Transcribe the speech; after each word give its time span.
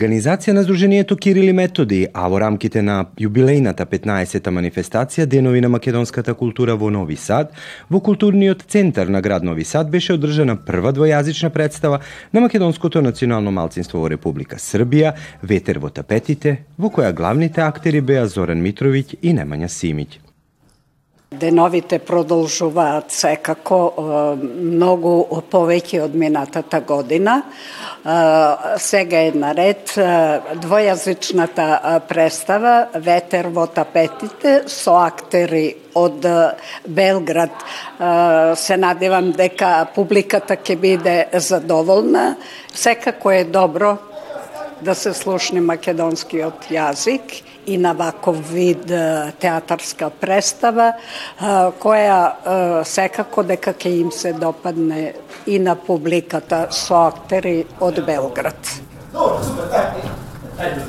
Организација 0.00 0.54
на 0.56 0.62
Сдруженијето 0.64 1.12
Кирил 1.20 1.50
и 1.50 1.52
Методи, 1.52 2.06
а 2.14 2.24
во 2.32 2.38
рамките 2.40 2.80
на 2.80 2.94
јубилејната 3.20 3.84
15-та 3.84 4.48
манифестација 4.48 5.26
Денови 5.28 5.60
на 5.60 5.68
македонската 5.68 6.32
култура 6.32 6.72
во 6.80 6.88
Нови 6.88 7.18
Сад, 7.20 7.52
во 7.90 8.00
културниот 8.00 8.64
центар 8.64 9.12
на 9.12 9.20
град 9.20 9.44
Нови 9.44 9.64
Сад 9.68 9.90
беше 9.90 10.16
одржана 10.16 10.56
прва 10.56 10.94
двојазична 10.96 11.50
представа 11.52 12.00
на 12.32 12.40
македонското 12.40 13.02
национално 13.02 13.52
малцинство 13.52 14.00
во 14.00 14.08
Република 14.08 14.56
Србија, 14.56 15.12
Ветер 15.42 15.82
во 15.84 15.92
тапетите, 15.92 16.62
во 16.78 16.88
која 16.88 17.12
главните 17.12 17.60
актери 17.60 18.00
беа 18.00 18.24
Зоран 18.24 18.64
Митровиќ 18.64 19.20
и 19.20 19.36
Немања 19.36 19.68
Симиќ. 19.68 20.29
Деновите 21.30 22.00
продолжуваат 22.02 23.12
секако 23.14 23.76
многу 24.34 25.12
повеќе 25.52 26.00
од 26.02 26.16
минатата 26.18 26.80
година. 26.82 27.36
Сега 28.82 29.20
е 29.28 29.30
наред 29.38 29.94
двојазичната 30.64 32.00
представа 32.10 32.74
Ветер 33.06 33.46
во 33.54 33.68
тапетите 33.70 34.56
со 34.66 34.96
актери 35.04 35.76
од 35.94 36.26
Белград. 36.98 37.62
Се 38.58 38.82
надевам 38.82 39.30
дека 39.30 39.86
публиката 39.94 40.58
ќе 40.58 40.80
биде 40.82 41.18
задоволна. 41.38 42.34
Секако 42.74 43.30
е 43.38 43.44
добро 43.44 43.98
да 44.81 44.95
се 44.95 45.13
слушне 45.13 45.61
македонскиот 45.61 46.67
јазик 46.69 47.41
и 47.65 47.77
на 47.77 47.93
ваков 47.93 48.37
вид 48.51 48.85
театарска 49.39 50.09
представа, 50.09 50.93
која 51.81 52.83
секако 52.83 53.43
дека 53.43 53.73
ќе 53.73 53.93
им 54.01 54.11
се 54.11 54.33
допадне 54.33 55.13
и 55.47 55.59
на 55.59 55.75
публиката 55.75 56.67
со 56.71 57.07
актери 57.07 57.65
од 57.79 58.05
Белград. 58.05 58.71
Добро, 59.13 59.41
супер, 59.43 59.71
ајде. 59.71 60.85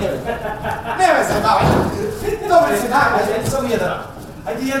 Не 0.00 1.10
ме 1.10 1.22
зајмавај. 1.32 1.66
Добре 2.46 2.78
си, 2.78 2.86
ајде, 2.92 3.44
само 3.50 3.68
jedan 3.68 4.13
Ајде. 4.45 4.75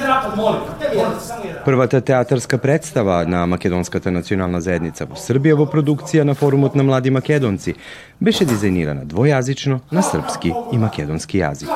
Првата 1.65 2.01
театарска 2.01 2.57
представа 2.57 3.25
на 3.27 3.45
Македонската 3.47 4.11
национална 4.11 4.61
заедница 4.61 5.07
во 5.09 5.17
Србија 5.17 5.55
во 5.57 5.65
продукција 5.65 6.21
на 6.21 6.35
Форумот 6.37 6.75
на 6.77 6.83
млади 6.85 7.09
македонци 7.09 7.73
беше 8.21 8.45
дизајнирана 8.45 9.07
двојазично 9.09 9.79
на 9.91 10.03
српски 10.05 10.53
и 10.71 10.77
македонски 10.77 11.41
јазик. 11.41 11.73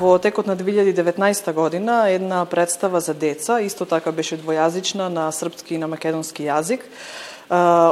Во 0.00 0.18
текот 0.18 0.46
на 0.46 0.56
2019 0.56 1.52
година 1.52 2.10
една 2.10 2.44
представа 2.44 3.00
за 3.00 3.14
деца, 3.14 3.60
исто 3.60 3.86
така 3.88 4.12
беше 4.12 4.36
двојазична 4.36 5.08
на 5.08 5.30
српски 5.32 5.74
и 5.74 5.78
на 5.78 5.88
македонски 5.88 6.44
јазик, 6.44 6.84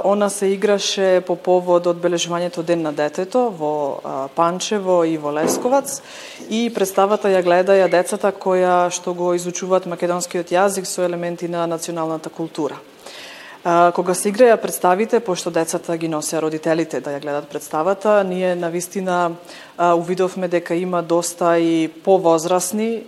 Она 0.05 0.31
се 0.31 0.47
играше 0.47 1.21
по 1.27 1.37
повод 1.37 1.87
одбележувањето 1.87 2.63
Ден 2.65 2.83
на 2.83 2.93
детето 2.93 3.51
во 3.53 4.01
Панчево 4.35 5.05
и 5.05 5.19
во 5.21 5.35
Лесковац 5.37 6.01
и 6.49 6.73
представата 6.73 7.29
ја 7.29 7.45
гледаја 7.45 7.91
децата 7.93 8.33
која 8.33 8.89
што 8.89 9.13
го 9.13 9.35
изучуваат 9.37 9.85
македонскиот 9.85 10.49
јазик 10.49 10.89
со 10.89 11.05
елементи 11.05 11.49
на 11.49 11.67
националната 11.67 12.31
култура. 12.33 12.81
Кога 13.61 14.15
се 14.17 14.31
играја 14.33 14.57
представите, 14.57 15.19
пошто 15.21 15.51
децата 15.53 15.93
ги 16.01 16.09
носеа 16.09 16.41
родителите 16.41 17.01
да 17.05 17.13
ја 17.13 17.21
гледат 17.21 17.49
представата, 17.53 18.25
ние 18.25 18.55
на 18.57 18.71
вистина 18.73 19.37
увидовме 19.77 20.49
дека 20.49 20.75
има 20.75 21.03
доста 21.03 21.59
и 21.59 21.89
повозрасни, 21.89 23.05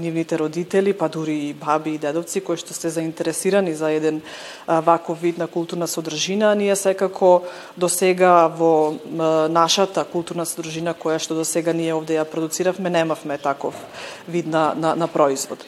нивните 0.00 0.38
родители, 0.38 0.96
па 0.96 1.08
дури 1.08 1.36
и 1.36 1.52
баби 1.52 1.94
и 1.94 1.98
дедовци 1.98 2.40
кои 2.40 2.56
што 2.56 2.72
се 2.72 2.88
заинтересирани 2.88 3.76
за 3.76 3.92
еден 3.92 4.22
ваков 4.64 5.20
вид 5.20 5.38
на 5.38 5.46
културна 5.46 5.84
содржина. 5.84 6.54
Ние 6.54 6.76
секако 6.76 7.44
до 7.76 7.88
сега 7.88 8.48
во 8.48 8.96
нашата 9.52 10.08
културна 10.08 10.48
содржина 10.48 10.96
која 10.96 11.20
што 11.20 11.36
до 11.36 11.44
сега 11.44 11.76
ние 11.76 11.92
овде 11.92 12.16
ја 12.16 12.24
продуциравме, 12.24 12.88
немавме 12.88 13.36
таков 13.36 13.76
вид 14.28 14.46
на, 14.48 14.72
на, 14.76 14.96
на 14.96 15.08
производ. 15.08 15.60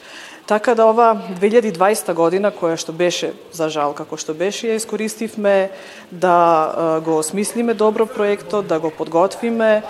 Така 0.47 0.75
да 0.75 0.85
ова 0.85 1.21
2020 1.39 2.13
година, 2.13 2.51
која 2.51 2.75
што 2.75 2.91
беше, 2.91 3.31
за 3.55 3.69
жал 3.71 3.93
како 3.95 4.17
што 4.19 4.33
беше, 4.35 4.67
ја 4.67 4.75
искористивме 4.75 5.71
да 6.11 6.99
го 7.05 7.15
осмислиме 7.21 7.73
добро 7.73 8.05
проектот, 8.05 8.67
да 8.67 8.79
го 8.79 8.91
подготвиме, 8.91 9.83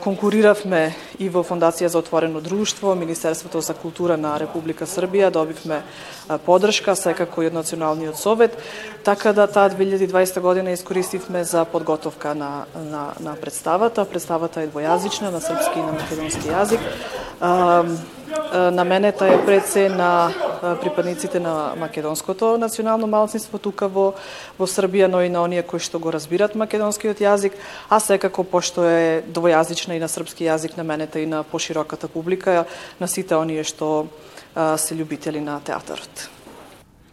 конкуриравме 0.00 0.94
и 1.18 1.28
во 1.28 1.44
Фондација 1.44 1.92
за 1.92 1.98
отворено 1.98 2.40
друштво, 2.40 2.94
Министерството 2.94 3.60
за 3.60 3.74
култура 3.74 4.16
на 4.16 4.32
Република 4.40 4.86
Србија, 4.88 5.28
добивме 5.30 5.82
подршка, 6.46 6.96
секако 6.96 7.42
и 7.42 7.52
од 7.52 7.52
Националниот 7.52 8.16
совет, 8.16 8.56
така 9.04 9.32
да 9.36 9.46
таа 9.46 9.68
2020 9.68 10.40
година 10.40 10.70
искористивме 10.70 11.44
за 11.44 11.64
подготовка 11.64 12.34
на, 12.34 12.64
на, 12.72 13.12
на 13.20 13.36
представата. 13.36 14.04
Представата 14.04 14.62
е 14.62 14.68
двојазична, 14.68 15.28
на 15.28 15.40
српски 15.40 15.78
и 15.78 15.82
на 15.82 15.92
македонски 15.92 16.48
јазик 16.48 16.80
наменета 18.72 19.26
е 19.26 19.46
пред 19.46 19.66
се 19.66 19.88
на 19.88 20.30
припадниците 20.80 21.40
на 21.40 21.74
македонското 21.76 22.58
национално 22.58 23.06
малцинство 23.06 23.58
тука 23.58 23.88
во 23.88 24.14
во 24.58 24.66
Србија, 24.66 25.06
но 25.06 25.22
и 25.22 25.28
на 25.28 25.42
оние 25.42 25.62
кои 25.62 25.80
што 25.80 25.98
го 25.98 26.12
разбират 26.12 26.54
македонскиот 26.54 27.20
јазик, 27.20 27.52
а 27.90 28.00
секако 28.00 28.44
пошто 28.44 28.84
е 28.84 29.22
двојазична 29.26 29.96
и 29.96 30.00
на 30.00 30.08
српски 30.08 30.46
јазик 30.46 30.76
наменета 30.76 31.20
и 31.20 31.26
на 31.26 31.42
пошироката 31.42 32.08
публика, 32.08 32.64
на 33.00 33.08
сите 33.08 33.34
оние 33.34 33.64
што 33.64 34.06
се 34.54 34.94
љубители 34.94 35.40
на 35.42 35.60
театарот. 35.60 36.43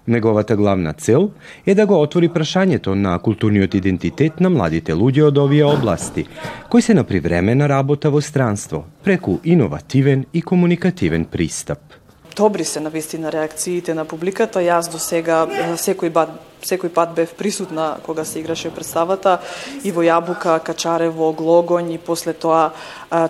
Неговата 0.08 0.56
главна 0.56 0.94
цел 0.94 1.32
е 1.66 1.76
да 1.76 1.86
го 1.86 2.02
отвори 2.02 2.30
прашањето 2.30 2.96
на 2.98 3.20
културниот 3.20 3.76
идентитет 3.78 4.42
на 4.42 4.50
младите 4.50 4.94
луѓе 4.98 5.28
од 5.30 5.38
овие 5.38 5.64
области, 5.64 6.26
кои 6.70 6.82
се 6.82 6.94
на 6.98 7.04
привремена 7.04 7.70
работа 7.70 8.10
во 8.10 8.22
странство, 8.22 8.86
преку 9.04 9.38
иновативен 9.44 10.26
и 10.34 10.42
комуникативен 10.42 11.26
пристап. 11.26 12.01
Добри 12.36 12.66
се 12.66 12.80
на 12.80 12.90
вистина 12.90 13.32
реакциите 13.32 13.94
на 13.94 14.06
публиката. 14.06 14.62
Јас 14.64 14.88
до 14.92 15.00
сега 15.04 15.44
секој 15.76 16.14
пат 16.16 16.30
секој 16.64 16.92
пат 16.94 17.12
бев 17.18 17.34
присутна 17.36 17.98
кога 18.06 18.24
се 18.26 18.40
играше 18.40 18.70
представата 18.72 19.40
и 19.84 19.92
во 19.92 20.04
Јабука, 20.06 20.60
Качарево, 20.64 21.34
Глогонј 21.34 21.96
и 21.96 21.98
после 21.98 22.34
тоа 22.34 22.72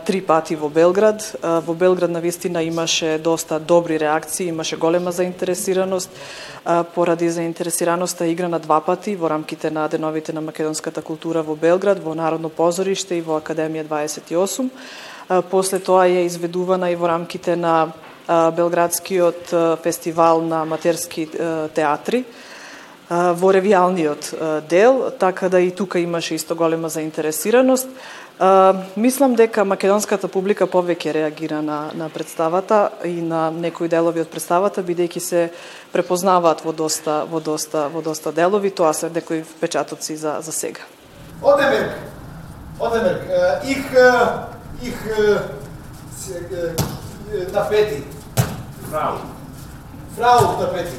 три 0.06 0.22
пати 0.22 0.56
во 0.56 0.69
Белград. 0.69 1.35
Во 1.41 1.73
Белград 1.73 2.11
на 2.11 2.19
вистина 2.19 2.61
имаше 2.63 3.17
доста 3.23 3.59
добри 3.59 4.00
реакции, 4.00 4.47
имаше 4.50 4.78
голема 4.78 5.11
заинтересираност. 5.11 6.09
Поради 6.94 7.29
заинтересираноста 7.29 8.28
игра 8.28 8.47
на 8.47 8.59
два 8.59 8.81
пати 8.81 9.16
во 9.16 9.29
рамките 9.29 9.72
на 9.72 9.88
деновите 9.88 10.34
на 10.34 10.41
македонската 10.41 11.01
култура 11.01 11.41
во 11.41 11.56
Белград, 11.56 12.03
во 12.03 12.13
Народно 12.13 12.50
позориште 12.50 13.17
и 13.17 13.22
во 13.22 13.40
Академија 13.40 13.88
28. 13.88 14.69
После 15.50 15.79
тоа 15.79 16.06
е 16.07 16.25
изведувана 16.25 16.91
и 16.91 16.95
во 16.95 17.07
рамките 17.07 17.56
на 17.56 17.94
Белградскиот 18.31 19.53
фестивал 19.84 20.42
на 20.42 20.66
матерски 20.66 21.28
театри 21.75 22.24
во 23.12 23.52
ревијалниот 23.52 24.64
дел, 24.69 25.12
така 25.19 25.50
да 25.50 25.59
и 25.59 25.72
тука 25.72 26.00
имаше 26.00 26.36
исто 26.36 26.56
голема 26.56 26.90
заинтересираност. 26.90 27.90
Мислам 28.97 29.35
дека 29.35 29.66
македонската 29.67 30.28
публика 30.32 30.66
повеќе 30.66 31.11
реагира 31.14 31.59
на, 31.61 31.91
на 31.94 32.08
представата 32.09 32.90
и 33.05 33.20
на 33.22 33.52
некои 33.52 33.91
делови 33.91 34.23
од 34.23 34.32
представата, 34.32 34.82
бидејќи 34.82 35.20
се 35.20 35.41
препознаваат 35.91 36.64
во 36.64 36.72
доста, 36.72 37.26
во 37.29 37.44
доста, 37.44 37.90
во 37.91 38.02
доста 38.02 38.32
делови, 38.32 38.72
тоа 38.72 38.94
се 38.94 39.11
некои 39.11 39.44
впечатоци 39.44 40.16
за, 40.16 40.40
за 40.41 40.52
сега. 40.52 40.88
Одемерк, 41.44 42.00
Одемерк, 42.79 43.28
их, 43.67 43.85
их, 44.82 44.97
тапети. 47.53 48.21
Фрау. 48.91 49.17
Фрау 50.16 50.59
тапети. 50.59 50.97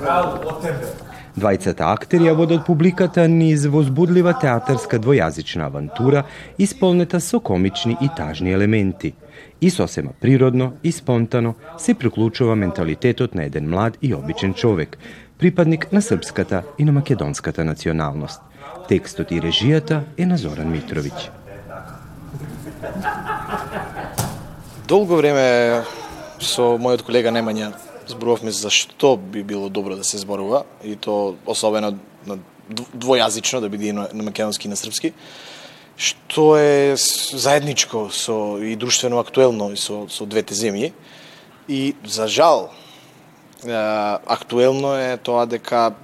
Фрау 0.00 0.26
Одемерк. 0.48 1.02
Двајцата 1.36 1.90
актери 1.92 2.30
ја 2.30 2.32
водат 2.38 2.64
публиката 2.66 3.26
низ 3.28 3.66
возбудлива 3.68 4.32
театарска 4.40 4.96
двојазична 4.96 5.66
авантура, 5.68 6.22
исполнета 6.58 7.20
со 7.20 7.40
комични 7.40 7.98
и 8.00 8.08
тажни 8.16 8.54
елементи. 8.56 9.12
И 9.60 9.70
сосема 9.70 10.14
природно 10.20 10.72
и 10.82 10.92
спонтано 10.92 11.54
се 11.78 11.94
приклучува 11.94 12.56
менталитетот 12.56 13.34
на 13.34 13.44
еден 13.44 13.68
млад 13.68 13.98
и 14.02 14.14
обичен 14.14 14.54
човек, 14.54 14.98
припадник 15.38 15.92
на 15.92 16.02
српската 16.02 16.62
и 16.78 16.84
на 16.84 16.92
македонската 16.92 17.64
националност. 17.64 18.40
Текстот 18.88 19.30
и 19.30 19.40
режијата 19.40 20.00
е 20.16 20.26
на 20.26 20.40
Зоран 20.40 20.72
Митровиќ. 20.72 21.28
Долго 24.88 25.16
време 25.16 25.84
со 26.40 26.76
мојот 26.78 27.04
колега 27.06 27.32
Немања 27.34 27.72
зборувавме 28.08 28.52
за 28.54 28.70
што 28.70 29.16
би 29.16 29.42
било 29.42 29.68
добро 29.68 29.96
да 29.96 30.04
се 30.04 30.18
зборува 30.18 30.64
и 30.84 30.96
то 30.96 31.36
особено 31.46 31.98
на 32.26 32.38
двојазично 32.70 33.60
да 33.60 33.68
биде 33.68 33.92
на 33.92 34.08
македонски 34.12 34.68
и 34.68 34.70
на 34.70 34.76
српски 34.76 35.12
што 35.96 36.56
е 36.56 36.96
заедничко 36.96 38.08
со 38.14 38.58
и 38.62 38.76
друштвено 38.76 39.18
актуелно 39.18 39.72
и 39.72 39.76
со 39.76 40.06
со 40.08 40.26
двете 40.26 40.54
земји 40.54 40.92
и 41.68 41.94
за 42.04 42.28
жал 42.28 42.70
актуелно 43.66 44.94
е 44.94 45.16
тоа 45.16 45.46
дека 45.46 45.94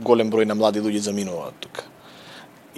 голем 0.00 0.30
број 0.30 0.44
на 0.44 0.54
млади 0.54 0.80
луѓе 0.80 1.00
заминуваат 1.00 1.54
тука. 1.60 1.84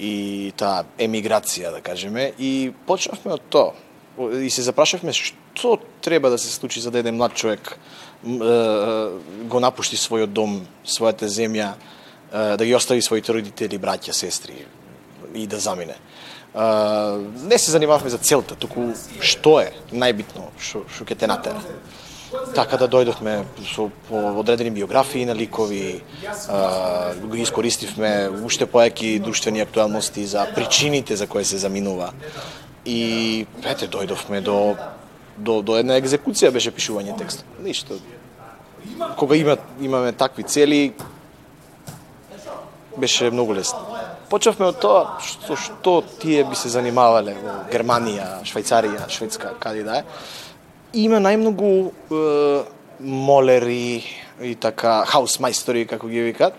и 0.01 0.53
таа 0.57 0.87
емиграција, 0.99 1.75
да 1.75 1.81
кажеме, 1.85 2.31
и 2.39 2.73
почнавме 2.87 3.35
од 3.37 3.43
тоа. 3.53 3.75
И 4.43 4.51
се 4.51 4.63
запрашавме 4.63 5.13
што 5.13 5.79
треба 6.05 6.31
да 6.31 6.39
се 6.39 6.53
случи 6.53 6.81
за 6.81 6.91
да 6.91 6.99
еден 6.99 7.17
млад 7.17 7.35
човек 7.35 7.79
го 8.23 9.61
напушти 9.61 9.97
својот 9.97 10.33
дом, 10.37 10.61
својата 10.85 11.25
земја, 11.25 11.73
да 12.33 12.65
ги 12.65 12.75
остави 12.75 13.03
своите 13.03 13.33
родители, 13.33 13.81
браќа, 13.81 14.13
сестри 14.13 14.67
и 15.35 15.47
да 15.47 15.59
замине. 15.59 15.97
Не 17.49 17.59
се 17.59 17.71
занимавме 17.71 18.11
за 18.11 18.19
целта, 18.19 18.55
туку 18.59 18.91
што 19.21 19.61
е 19.63 19.73
најбитно, 19.93 20.51
што 20.59 20.85
што 20.91 21.07
ќе 21.07 21.17
те 21.17 21.31
натера. 21.31 21.63
Така 22.55 22.77
да 22.79 22.87
дојдовме 22.87 23.43
со 23.67 23.89
по 24.09 24.21
одредени 24.39 24.71
биографии 24.71 25.25
на 25.27 25.35
ликови, 25.35 26.03
а, 26.49 27.15
го 27.15 27.37
искористивме 27.37 28.31
уште 28.45 28.67
поеки 28.67 29.19
друштвени 29.19 29.61
актуелности 29.61 30.27
за 30.27 30.47
причините 30.55 31.17
за 31.17 31.27
кои 31.27 31.45
се 31.45 31.59
заминува. 31.59 32.13
И 32.87 33.47
ете 33.65 33.89
дојдовме 33.89 34.41
до 34.41 34.77
до 35.37 35.61
до 35.63 35.77
една 35.81 35.97
екзекуција 36.01 36.53
беше 36.53 36.73
пишување 36.73 37.17
текст. 37.19 37.45
Ништо. 37.63 37.99
Кога 39.17 39.37
има 39.37 39.57
имаме 39.81 40.13
такви 40.13 40.43
цели 40.43 40.93
беше 42.97 43.31
многу 43.31 43.55
лесно. 43.55 43.81
Почевме 44.31 44.67
од 44.67 44.81
тоа 44.81 45.19
што 45.25 45.57
што 45.57 46.03
тие 46.21 46.45
би 46.45 46.57
се 46.57 46.69
занимавале 46.69 47.35
во 47.41 47.57
Германија, 47.73 48.45
Швајцарија, 48.47 49.09
Шведска, 49.09 49.55
каде 49.59 49.83
да 49.83 50.01
е 50.01 50.05
има 50.93 51.21
најмногу 51.23 51.71
е, 51.91 52.21
молери 53.01 54.03
и 54.43 54.55
така 54.59 55.05
хаус 55.07 55.39
мајстори 55.41 55.87
како 55.89 56.09
ги 56.11 56.23
викаат. 56.31 56.55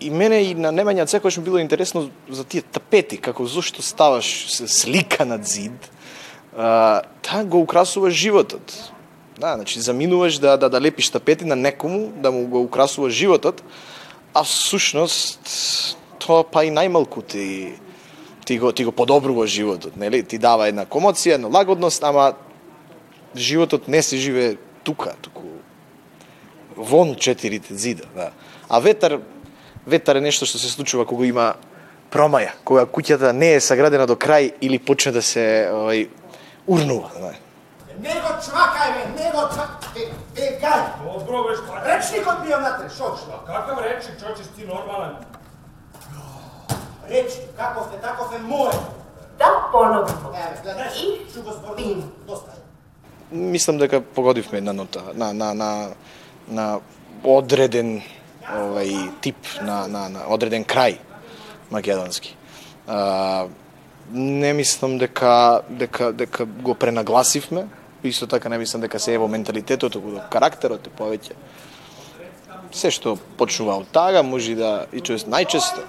И 0.00 0.10
мене 0.10 0.42
и 0.42 0.54
на 0.54 0.72
Немања 0.72 1.06
секогаш 1.06 1.36
ми 1.36 1.44
било 1.44 1.58
интересно 1.58 2.10
за 2.28 2.44
тие 2.44 2.62
тапети, 2.62 3.16
како 3.16 3.46
зошто 3.46 3.82
ставаш 3.82 4.28
слика 4.52 5.24
над 5.24 5.46
зид, 5.48 5.90
а, 6.56 7.02
та 7.22 7.44
го 7.44 7.60
украсуваш 7.60 8.14
животот. 8.14 8.92
Да, 9.38 9.54
значи 9.54 9.80
заминуваш 9.80 10.38
да, 10.38 10.56
да, 10.56 10.68
да 10.68 10.80
лепиш 10.80 11.08
тапети 11.10 11.44
на 11.44 11.56
некому, 11.56 12.12
да 12.16 12.32
му 12.32 12.46
го 12.46 12.62
украсуваш 12.62 13.12
животот, 13.12 13.62
а 14.34 14.44
всушност 14.44 15.40
тоа 16.20 16.44
па 16.44 16.64
и 16.64 16.72
најмалку 16.72 17.24
ти 17.24 17.72
ти 18.44 18.58
го 18.58 18.72
ти 18.72 18.84
го 18.84 18.92
подобрува 18.92 19.46
животот, 19.46 19.96
нели? 19.96 20.22
Ти 20.22 20.38
дава 20.38 20.68
една 20.68 20.86
комоција, 20.86 21.34
една 21.40 21.48
лагодност, 21.48 22.04
ама 22.04 22.34
животот 23.36 23.88
не 23.88 24.02
се 24.02 24.16
живе 24.16 24.56
тука, 24.84 25.16
туку 25.22 25.56
вон 26.76 27.14
четирите 27.14 27.74
зида, 27.74 28.04
да. 28.14 28.30
А 28.68 28.80
ветар, 28.80 29.20
ветар 29.86 30.16
е 30.16 30.20
нешто 30.20 30.46
што 30.46 30.58
се 30.58 30.70
случува 30.70 31.06
кога 31.06 31.26
има 31.26 31.54
промаја, 32.10 32.52
кога 32.64 32.86
куќата 32.86 33.32
не 33.32 33.54
е 33.56 33.60
саградена 33.60 34.06
до 34.06 34.16
крај 34.16 34.54
или 34.60 34.78
почне 34.78 35.12
да 35.12 35.22
се 35.22 35.68
овај 35.72 36.08
урнува, 36.66 37.10
да. 37.20 37.32
Не 38.00 38.12
го 38.20 38.32
чвакај, 38.44 38.92
бе, 38.92 39.22
не 39.22 39.30
го 39.32 39.46
чвакај. 39.54 40.10
Е, 40.36 40.58
гај. 40.60 40.82
Добро 41.04 41.44
беш, 41.48 41.58
па. 41.68 41.80
Речникот 41.86 42.44
ми 42.44 42.52
е 42.52 42.56
внатре, 42.56 42.90
шо 42.90 43.16
што? 43.16 43.40
Какав 43.46 43.80
речник, 43.80 44.20
чочеш 44.20 44.46
ти 44.56 44.66
нормален? 44.66 45.16
Речник, 47.08 47.50
каков 47.56 47.94
е, 47.94 48.00
таков 48.02 48.34
е 48.34 48.42
мој. 48.44 48.74
Да 49.38 49.68
поновимо. 49.72 50.32
Еве, 50.34 50.60
гледаш, 50.62 51.02
И 51.02 51.30
што 51.30 51.42
го 51.42 51.52
зборувам. 51.52 52.12
Доста. 52.26 52.52
Мислам 53.30 53.78
дека 53.78 54.00
погодивме 54.00 54.60
на 54.60 54.72
нота, 54.72 55.02
на, 55.14 55.32
на, 55.32 55.54
на, 55.54 55.88
на 56.48 56.80
одреден 57.24 58.02
овај 58.54 59.20
тип, 59.20 59.36
на, 59.62 59.86
на, 59.88 60.08
на 60.08 60.26
одреден 60.28 60.64
крај 60.64 60.98
македонски. 61.70 62.34
А, 62.86 63.46
не 64.12 64.52
мислам 64.52 64.98
дека, 64.98 65.62
дека, 65.68 66.12
дека 66.12 66.44
го 66.44 66.74
пренагласивме, 66.74 67.66
исто 68.04 68.26
така 68.26 68.48
не 68.48 68.58
мислам 68.58 68.80
дека 68.80 69.00
се 69.00 69.14
е 69.14 69.18
во 69.18 69.28
менталитетот, 69.28 69.92
туку 69.92 70.14
во 70.14 70.22
карактерот 70.30 70.86
е 70.86 70.94
повеќе. 70.94 71.34
Се 72.76 72.90
што 72.90 73.16
почнува 73.38 73.80
од 73.80 73.90
тага, 73.92 74.22
може 74.22 74.54
да 74.54 74.86
и 74.92 75.00
чест 75.00 75.26
најчесто 75.30 75.82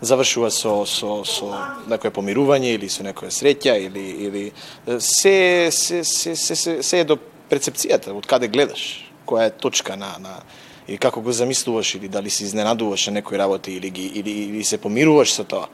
завршува 0.00 0.50
со 0.50 0.84
со 0.86 1.24
со 1.24 1.50
некое 1.88 2.10
помирување 2.10 2.74
или 2.76 2.88
со 2.88 3.02
некоја 3.02 3.32
среќа 3.32 3.76
или 3.86 4.04
или 4.26 4.52
се 5.00 5.68
се 5.70 6.04
се 6.04 6.36
се 6.36 6.56
се, 6.56 6.82
се 6.82 7.00
е 7.00 7.04
до 7.04 7.18
перцепцијата 7.50 8.12
од 8.12 8.26
каде 8.26 8.48
гледаш, 8.48 9.10
која 9.26 9.48
е 9.48 9.50
точка 9.50 9.96
на 9.96 10.16
на 10.18 10.40
и 10.88 10.98
како 10.98 11.20
го 11.20 11.32
замислуваш 11.32 11.94
или 11.94 12.08
дали 12.08 12.30
се 12.30 12.44
изненадуваш 12.44 13.06
на 13.06 13.12
некои 13.12 13.38
работи 13.38 13.72
или 13.72 13.90
ги 13.90 14.06
или, 14.06 14.30
или 14.30 14.64
се 14.64 14.78
помируваш 14.78 15.32
со 15.32 15.44
тоа. 15.44 15.66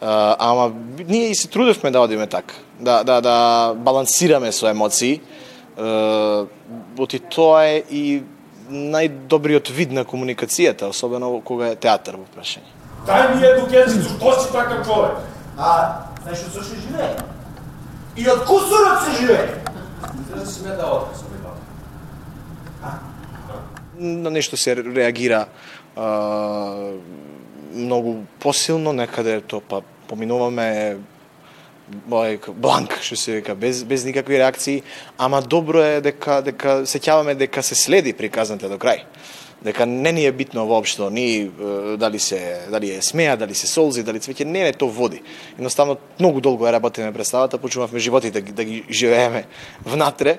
А, 0.00 0.36
ама 0.38 0.72
ние 1.08 1.30
и 1.30 1.34
се 1.34 1.48
трудевме 1.48 1.90
да 1.90 2.00
одиме 2.00 2.26
така, 2.26 2.54
да 2.80 3.04
да 3.04 3.20
да 3.20 3.74
балансираме 3.76 4.52
со 4.52 4.68
емоции. 4.68 5.20
Uh, 5.78 6.48
оти 6.98 7.18
тоа 7.18 7.62
е 7.70 7.82
и 7.90 8.22
најдобриот 8.68 9.70
вид 9.70 9.92
на 9.94 10.02
комуникацијата, 10.04 10.90
особено 10.90 11.40
кога 11.40 11.70
е 11.70 11.76
театар 11.76 12.18
во 12.18 12.26
прашање. 12.34 12.66
Дај 13.06 13.36
ми 13.36 13.46
едну 13.46 13.68
кесицу, 13.70 14.16
што 14.16 14.32
си 14.42 14.50
такав 14.52 14.82
човек? 14.86 15.22
А, 15.56 16.02
знаеш 16.22 16.42
од 16.48 16.58
зашто 16.58 16.80
живее? 16.82 17.14
И 18.16 18.26
од 18.26 18.42
кусурот 18.44 19.06
се 19.06 19.20
живее. 19.20 19.54
Треба 20.26 20.44
да 20.44 20.50
сме 20.50 20.74
да 20.74 20.86
отказ 20.98 21.27
на 23.98 24.30
нешто 24.30 24.56
се 24.56 24.76
реагира 24.76 25.46
а, 25.96 26.90
многу 27.74 28.16
посилно, 28.40 28.92
некаде 28.92 29.40
то 29.40 29.60
па 29.60 29.82
поминуваме 30.08 30.96
бланк 32.08 32.98
што 33.02 33.16
се 33.16 33.38
вика 33.40 33.54
без 33.54 33.84
без 33.84 34.04
никакви 34.04 34.38
реакции, 34.38 34.82
ама 35.18 35.42
добро 35.42 35.82
е 35.82 36.00
дека 36.00 36.42
дека 36.44 36.82
сеќаваме 36.84 37.34
дека 37.34 37.62
се 37.62 37.74
следи 37.74 38.12
приказната 38.12 38.68
до 38.68 38.76
крај. 38.78 39.04
Дека 39.62 39.86
не 39.86 40.12
ни 40.12 40.24
е 40.24 40.32
битно 40.32 40.66
воопшто 40.66 41.10
ни 41.10 41.50
дали 41.98 42.18
се 42.18 42.60
дали 42.70 42.94
е 42.94 43.02
смеа, 43.02 43.36
дали 43.36 43.54
се 43.54 43.66
солзи, 43.66 44.04
дали 44.04 44.20
цвеќе 44.20 44.44
не 44.44 44.62
не 44.62 44.72
то 44.72 44.88
води. 44.88 45.22
Едноставно 45.58 45.96
многу 46.20 46.40
долго 46.40 46.64
ја 46.64 46.72
работиме 46.72 47.12
представата, 47.12 47.58
почнувавме 47.58 47.98
животите 47.98 48.40
да, 48.40 48.40
ги- 48.40 48.52
да 48.52 48.64
ги 48.64 48.84
живееме 48.90 49.44
внатре 49.84 50.38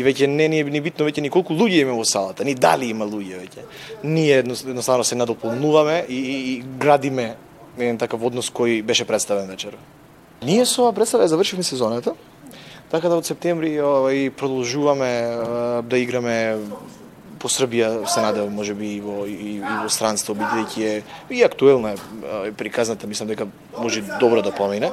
и 0.00 0.04
веќе 0.04 0.26
не 0.26 0.48
ни 0.48 0.60
е 0.60 0.64
ни 0.64 0.80
битно 0.80 1.04
веќе 1.04 1.20
ни 1.20 1.30
колку 1.30 1.54
луѓе 1.54 1.84
има 1.84 1.94
во 1.98 2.04
салата, 2.08 2.44
ни 2.44 2.54
дали 2.54 2.88
има 2.90 3.04
луѓе 3.04 3.40
веќе. 3.44 3.64
Ние 4.04 4.40
едноставно 4.40 5.04
се 5.04 5.18
надополнуваме 5.20 6.04
и, 6.08 6.16
и, 6.16 6.36
и 6.52 6.62
градиме 6.80 7.34
еден 7.78 7.98
такав 7.98 8.22
однос 8.24 8.50
кој 8.50 8.82
беше 8.82 9.04
представен 9.04 9.48
вечер. 9.48 9.76
Ние 10.42 10.64
со 10.66 10.82
оваа 10.82 10.96
представа 10.96 11.28
завршивме 11.28 11.62
сезоната, 11.62 12.14
така 12.90 13.08
да 13.08 13.20
од 13.20 13.28
септември 13.28 13.76
и 14.16 14.30
продолжуваме 14.30 15.10
да 15.84 15.98
играме 15.98 16.56
по 17.40 17.48
Србија 17.48 18.04
се 18.04 18.20
надевам 18.20 18.52
можеби 18.52 18.94
и 18.96 19.00
во 19.00 19.24
и, 19.24 19.56
и 19.56 19.60
во 19.64 19.88
странство 19.88 20.34
бидејќи 20.36 20.82
е 20.84 20.94
и 21.32 21.42
актуелна 21.44 21.94
е 22.44 22.52
приказната 22.52 23.08
мислам 23.08 23.30
дека 23.32 23.46
може 23.78 24.02
добро 24.20 24.42
да 24.44 24.52
помине. 24.52 24.90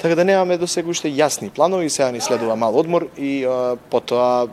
Така 0.00 0.14
да 0.14 0.24
немаме 0.24 0.58
до 0.58 0.68
сега 0.68 0.92
уште 0.92 1.08
јасни 1.08 1.50
планови, 1.50 1.90
сега 1.90 2.10
ни 2.12 2.20
следува 2.20 2.56
мал 2.56 2.76
одмор 2.76 3.08
и 3.16 3.44
а, 3.48 3.76
потоа 3.90 4.48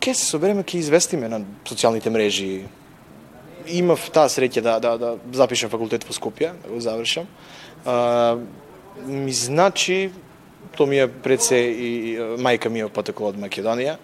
ќе 0.00 0.12
се 0.12 0.28
собереме 0.28 0.62
ќе 0.62 0.82
известиме 0.84 1.28
на 1.32 1.40
социјалните 1.64 2.12
мрежи. 2.12 2.66
Имав 3.72 4.04
таа 4.12 4.28
среќа 4.28 4.60
да 4.60 4.76
да 4.80 4.96
да 4.98 5.16
запишам 5.32 5.72
факултет 5.72 6.04
во 6.04 6.12
Скопје, 6.12 6.52
да 6.52 6.68
го 6.68 6.80
завршам. 6.80 7.24
А, 7.86 8.36
ми 9.06 9.32
значи 9.32 10.12
тоа 10.76 10.86
ми 10.86 11.00
е 11.00 11.08
пред 11.08 11.42
се 11.42 11.56
и 11.56 12.18
мајка 12.36 12.68
ми 12.68 12.84
е 12.84 12.92
потекла 12.92 13.32
од 13.32 13.40
Македонија. 13.40 13.96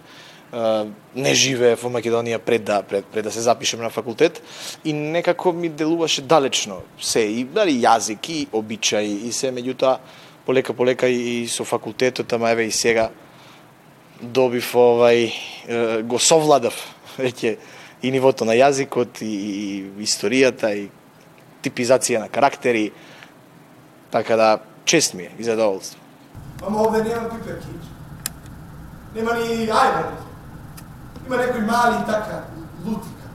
Не 0.53 1.33
живее 1.33 1.73
во 1.81 1.89
Македонија 1.89 2.37
пред 2.37 2.63
да 2.63 2.83
пред, 2.85 3.05
пред 3.09 3.25
да 3.25 3.31
се 3.31 3.41
запишем 3.41 3.81
на 3.81 3.89
факултет 3.89 4.41
и 4.85 4.93
некако 4.93 5.51
ми 5.51 5.69
делуваше 5.69 6.21
далечно 6.21 6.81
се 7.01 7.19
и 7.19 7.43
дали 7.43 7.73
јазик 7.73 8.29
и 8.29 8.47
обичаи 8.53 9.27
и 9.27 9.31
се 9.31 9.49
меѓутоа 9.49 9.97
полека 10.45 10.73
полека 10.73 11.07
и, 11.07 11.47
со 11.47 11.65
факултетот 11.65 12.33
ама 12.33 12.51
еве 12.51 12.67
и 12.67 12.71
сега 12.71 13.09
добив 14.21 14.75
овај 14.75 16.03
го 16.05 16.19
совладав 16.19 16.77
веќе 17.17 17.57
и 18.03 18.11
нивото 18.11 18.45
на 18.45 18.53
јазикот 18.53 19.23
и, 19.25 19.33
и 19.33 20.05
историјата 20.05 20.69
и 20.77 20.89
типизација 21.63 22.19
на 22.19 22.29
карактери 22.29 22.91
така 24.11 24.35
да 24.35 24.59
чест 24.85 25.13
ми 25.13 25.23
е 25.23 25.31
и 25.39 25.43
задоволство. 25.43 25.99
Ама 26.61 26.81
овде 26.81 27.03
нема 27.03 27.29
пиперки. 27.29 27.73
Нема 29.15 29.33
ни 29.33 29.65
ајбер. 29.65 30.32
Има 31.27 31.37
некои 31.37 31.61
мали 31.61 32.05
така 32.05 32.39
лутика. 32.85 33.27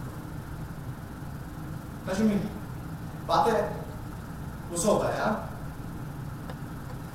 Кажи 2.08 2.22
ми, 2.22 2.38
бате, 3.26 3.64
го 4.70 4.78
солта, 4.78 5.06
ја? 5.06 5.30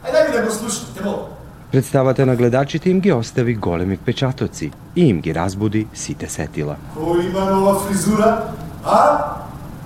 Ајде 0.03 0.31
да 0.31 0.43
го 0.45 0.51
слушате, 0.51 0.93
те 0.93 1.03
молам. 1.03 1.33
Представата 1.71 2.25
на 2.25 2.35
гледачите 2.35 2.89
им 2.89 2.99
ги 2.99 3.11
остави 3.11 3.55
големи 3.55 3.97
впечатоци 3.97 4.71
и 4.95 5.05
им 5.05 5.21
ги 5.21 5.35
разбуди 5.35 5.87
сите 5.93 6.29
сетила. 6.29 6.75
Кој 6.95 7.29
има 7.29 7.45
нова 7.49 7.79
фризура? 7.79 8.53
А? 8.85 9.37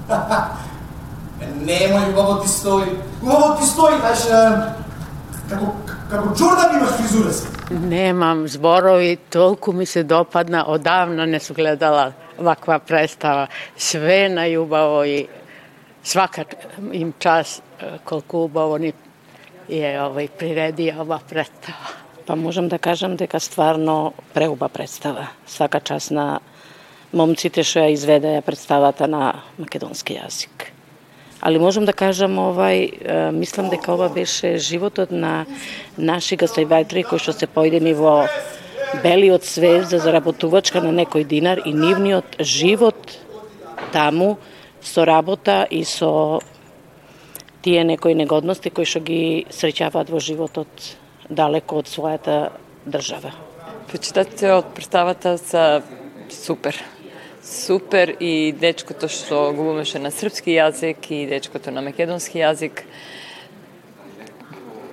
Немој, 1.67 2.11
убаво 2.11 2.41
ти 2.41 2.49
стои. 2.49 2.97
Убаво 3.21 3.55
ти 3.59 3.65
стои, 3.65 3.99
знаеш, 3.99 4.27
како, 5.49 5.75
како 6.09 6.35
Джордан 6.35 6.75
имаш 6.75 6.89
фризура 6.89 7.33
си. 7.33 7.47
Немам 7.70 8.48
зборови, 8.48 9.18
толку 9.30 9.72
ми 9.72 9.86
се 9.86 10.04
допадна, 10.04 10.64
одавна 10.68 11.26
не 11.26 11.40
су 11.40 11.54
гледала 11.54 12.12
ваква 12.38 12.78
представа. 12.78 13.48
Све 13.76 14.28
најубаво 14.28 15.04
и 15.08 15.28
свака 16.04 16.44
им 16.92 17.14
час 17.18 17.62
колку 18.04 18.44
убаво 18.44 18.78
ни 18.78 18.92
е 19.68 19.96
овој 19.98 20.28
приреди 20.28 20.92
ова 20.92 21.20
представа. 21.28 21.96
Па 22.26 22.36
можам 22.36 22.68
да 22.68 22.78
кажам 22.78 23.16
дека 23.16 23.40
стварно 23.40 24.12
преуба 24.34 24.68
представа. 24.68 25.28
Свака 25.46 25.80
час 25.80 26.10
на 26.10 26.40
момците 27.12 27.64
што 27.64 27.86
ја 27.86 27.96
изведеа 27.96 28.42
представата 28.42 29.08
на 29.08 29.42
македонски 29.58 30.20
јазик. 30.20 30.72
Али 31.41 31.59
можам 31.59 31.85
да 31.85 31.93
кажам 31.93 32.39
овај, 32.41 33.31
мислам 33.31 33.69
дека 33.69 33.93
ова 33.93 34.09
беше 34.09 34.57
животот 34.57 35.11
на 35.11 35.45
наши 35.97 36.37
гастарбајтери 36.37 37.05
кои 37.05 37.21
што 37.21 37.33
се 37.33 37.45
појдени 37.45 37.93
во 37.93 38.25
белиот 39.03 39.45
свет 39.45 39.85
за 39.91 39.99
заработувачка 40.01 40.81
на 40.81 40.89
некој 41.03 41.27
динар 41.29 41.61
и 41.65 41.73
нивниот 41.73 42.39
живот 42.39 43.19
таму 43.93 44.37
со 44.81 45.05
работа 45.05 45.67
и 45.69 45.83
со 45.83 46.41
тие 47.61 47.83
некои 47.83 48.15
негодности 48.15 48.69
кои 48.69 48.85
што 48.85 48.99
ги 48.99 49.45
среќаваат 49.53 50.09
во 50.09 50.19
животот 50.19 50.67
далеко 51.29 51.83
од 51.83 51.91
својата 51.91 52.37
држава. 52.85 53.35
Почитатите 53.91 54.55
од 54.57 54.73
представата 54.73 55.37
са 55.37 55.83
супер 56.33 56.81
супер 57.47 58.15
и 58.19 58.51
дечкото 58.51 59.07
што 59.07 59.51
го 59.55 59.71
умеше 59.71 59.99
на 60.03 60.11
српски 60.11 60.57
јазик 60.57 61.07
и 61.15 61.25
дечкото 61.29 61.71
на 61.71 61.81
македонски 61.81 62.41
јазик. 62.43 62.83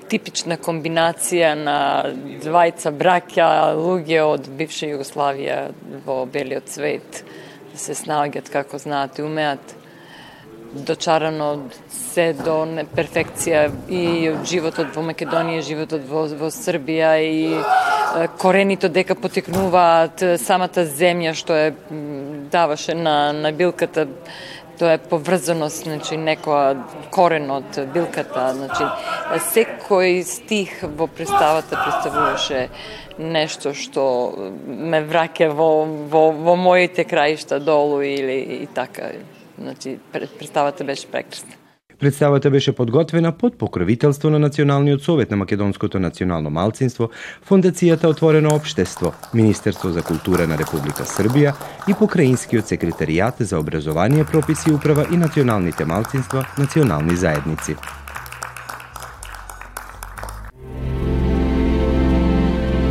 Типична 0.09 0.59
комбинација 0.63 1.55
на 1.59 1.79
двајца 2.45 2.93
браќа, 2.95 3.49
луѓе 3.75 4.21
од 4.23 4.51
бивша 4.59 4.87
Југославија 4.93 5.59
во 6.07 6.21
белиот 6.31 6.71
свет, 6.71 7.25
да 7.73 7.81
се 7.81 7.97
снаоѓат 7.99 8.53
како 8.53 8.79
знаат 8.79 9.19
и 9.19 9.27
умеат 9.27 9.75
дочарано 10.75 11.49
се 11.91 12.33
до 12.39 12.65
перфекција 12.97 13.69
и 13.89 14.31
од 14.33 14.45
животот 14.49 14.95
во 14.97 15.05
Македонија, 15.07 15.63
животот 15.63 16.07
во, 16.09 16.27
во 16.39 16.51
Србија 16.51 17.15
и 17.23 18.27
корените 18.39 18.89
дека 18.89 19.15
потекнуваат 19.19 20.25
самата 20.43 20.87
земја 20.87 21.35
што 21.35 21.57
е 21.57 21.73
даваше 22.53 22.95
на, 22.95 23.33
на 23.33 23.53
билката 23.53 24.07
тоа 24.79 24.97
е 24.97 24.99
поврзаност, 24.99 25.85
значи 25.87 26.17
некоја 26.19 26.75
корен 27.15 27.51
од 27.55 27.79
билката, 27.95 28.49
значи 28.57 28.87
секој 29.53 30.23
стих 30.27 30.81
во 30.83 31.07
представата 31.07 31.79
представуваше 31.79 32.67
нешто 33.19 33.75
што 33.79 34.05
ме 34.67 35.05
враќа 35.07 35.51
во, 35.55 35.71
во, 36.11 36.25
во 36.35 36.57
моите 36.59 37.05
краишта 37.07 37.61
долу 37.61 38.03
или 38.03 38.41
и 38.63 38.67
така. 38.67 39.13
Значи 39.59 39.99
представата 40.13 40.85
беше 40.85 41.07
прекрасна. 41.11 41.55
Представата 41.99 42.51
беше 42.51 42.73
подготвена 42.73 43.33
под 43.33 43.59
покровителство 43.59 44.31
на 44.31 44.39
Националниот 44.39 45.03
совет 45.03 45.31
на 45.31 45.37
Македонското 45.37 46.01
национално 46.01 46.51
малцинство, 46.51 47.09
Фондацијата 47.49 48.07
Отворено 48.07 48.55
општество, 48.55 49.15
Министерство 49.35 49.89
за 49.91 50.03
култура 50.03 50.47
на 50.47 50.59
Република 50.59 51.05
Србија 51.05 51.55
и 51.89 51.95
Покраинскиот 51.95 52.67
секретаријат 52.67 53.43
за 53.43 53.59
образование, 53.59 54.25
прописи, 54.25 54.73
управа 54.73 55.07
и 55.13 55.17
националните 55.17 55.85
малцинства, 55.85 56.47
национални 56.59 57.17
заедници. 57.17 57.77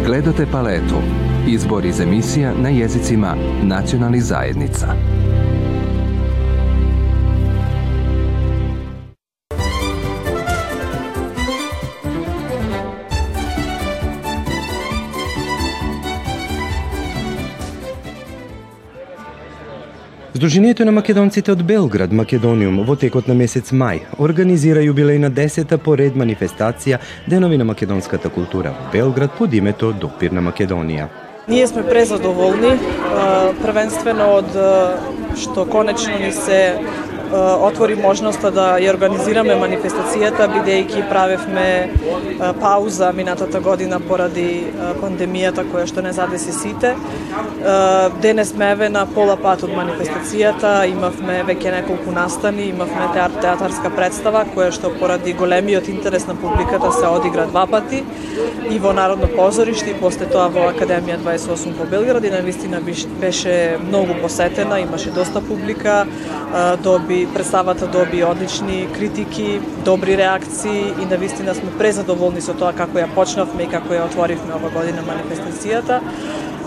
Гледате 0.05 0.45
палету. 0.51 1.03
Избор 1.47 1.83
из 1.83 1.99
емисија 1.99 2.55
на 2.55 2.71
језицима 2.71 3.35
национални 3.63 4.21
заедница. 4.21 4.95
Сдруженијето 20.33 20.81
на 20.85 20.91
македонците 20.91 21.51
од 21.53 21.59
Белград, 21.61 22.09
Македониум, 22.09 22.79
во 22.87 22.95
текот 22.97 23.27
на 23.29 23.35
месец 23.37 23.69
мај, 23.69 23.99
организира 24.17 24.81
јубилеј 24.81 25.19
на 25.21 25.29
10-та 25.29 25.77
поред 25.77 26.15
манифестација 26.17 26.97
Денови 27.29 27.59
на 27.61 27.67
македонската 27.69 28.31
култура 28.33 28.71
во 28.73 28.89
Белград 28.95 29.37
под 29.37 29.53
името 29.53 29.91
Допир 29.93 30.33
на 30.33 30.41
Македонија. 30.41 31.05
Ние 31.47 31.67
сме 31.67 31.83
презадоволни, 31.85 32.73
првенствено 33.61 34.31
од 34.39 34.57
што 35.37 35.67
конечно 35.69 36.17
ни 36.17 36.31
се 36.33 36.79
отвори 37.39 37.95
можноста 37.95 38.51
да 38.51 38.65
ја 38.81 38.93
организираме 38.93 39.55
манифестацијата, 39.57 40.47
бидејќи 40.53 41.07
правевме 41.09 41.89
пауза 42.61 43.11
минатата 43.15 43.59
година 43.59 43.99
поради 43.99 44.67
пандемијата 45.01 45.65
која 45.71 45.87
што 45.89 46.03
не 46.05 46.13
задеси 46.13 46.53
сите. 46.53 46.93
Денес 48.21 48.53
сме 48.53 48.71
еве 48.71 48.89
на 48.89 49.05
пола 49.05 49.35
пат 49.37 49.63
од 49.63 49.73
манифестацијата, 49.73 50.73
имавме 50.91 51.41
веќе 51.47 51.73
неколку 51.79 52.11
настани, 52.11 52.69
имавме 52.69 53.09
театар, 53.13 53.41
театарска 53.41 53.89
представа 53.95 54.45
која 54.55 54.71
што 54.71 54.93
поради 54.99 55.33
големиот 55.33 55.89
интерес 55.89 56.27
на 56.27 56.35
публиката 56.35 56.91
се 56.91 57.07
одигра 57.07 57.47
два 57.47 57.65
пати 57.67 58.03
и 58.69 58.79
во 58.79 58.93
Народно 58.93 59.27
позориште 59.27 59.91
и 59.91 59.99
после 59.99 60.25
тоа 60.29 60.49
во 60.53 60.69
Академија 60.71 61.17
28 61.23 61.77
во 61.79 61.85
Белград 61.89 62.23
и 62.23 62.31
навистина 62.31 62.81
беше 63.21 63.77
многу 63.87 64.13
посетена, 64.21 64.79
имаше 64.79 65.11
доста 65.11 65.41
публика, 65.41 66.05
доби 66.83 67.22
представата 67.33 67.87
доби 67.87 68.23
одлични 68.23 68.87
критики, 68.93 69.61
добри 69.85 70.17
реакции 70.17 70.93
и 71.01 71.05
навистина 71.05 71.55
сме 71.55 71.71
презадоволни 71.77 72.41
со 72.41 72.53
тоа 72.53 72.73
како 72.73 72.97
ја 72.99 73.07
почнавме 73.15 73.63
и 73.63 73.71
како 73.71 73.93
ја 73.93 74.05
отворивме 74.07 74.55
ова 74.55 74.69
година 74.73 75.03
манифестацијата. 75.07 75.99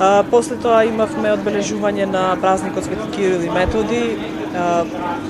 А, 0.01 0.25
после 0.31 0.57
тоа 0.61 0.85
имавме 0.85 1.33
одбележување 1.33 2.07
на 2.11 2.25
празникот 2.41 2.85
Свети 2.85 3.09
Кирил 3.15 3.45
и 3.47 3.51
Методи, 3.51 4.03
а, 4.55 4.85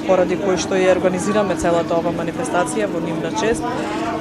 поради 0.06 0.38
кој 0.40 0.58
што 0.58 0.74
ја 0.74 0.96
организираме 0.96 1.54
целата 1.54 1.94
ова 1.94 2.10
манифестација 2.10 2.88
во 2.90 3.02
нивна 3.04 3.30
чест. 3.40 3.62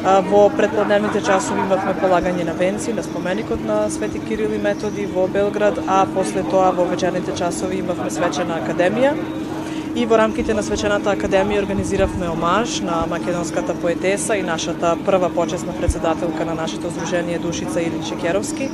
А, 0.05 0.19
во 0.21 0.49
предпладневните 0.53 1.23
часови 1.25 1.65
имавме 1.65 1.95
полагање 2.01 2.45
на 2.45 2.53
венци 2.53 2.93
на 2.93 3.03
споменикот 3.03 3.65
на 3.65 3.89
Свети 3.89 4.21
Кирил 4.27 4.53
и 4.53 4.61
Методи 4.61 5.05
во 5.05 5.27
Белград, 5.27 5.81
а 5.87 6.05
после 6.13 6.43
тоа 6.43 6.69
во 6.71 6.85
вечерните 6.85 7.33
часови 7.35 7.81
имавме 7.81 8.13
свечена 8.13 8.61
академија 8.61 9.15
и 9.95 10.05
во 10.05 10.17
рамките 10.19 10.53
на 10.53 10.63
Свечената 10.63 11.13
академија 11.13 11.61
организиравме 11.61 12.27
омаж 12.27 12.81
на 12.83 13.05
македонската 13.07 13.73
поетеса 13.79 14.35
и 14.35 14.43
нашата 14.43 14.97
прва 15.05 15.29
почесна 15.29 15.73
председателка 15.73 16.45
на 16.45 16.53
нашето 16.53 16.89
здружение 16.89 17.39
Душица 17.39 17.81
Илин 17.81 18.03
Шекеровски. 18.03 18.69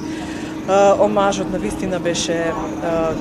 Омажот 0.99 1.51
на 1.51 1.59
вистина 1.59 1.99
беше 1.99 2.51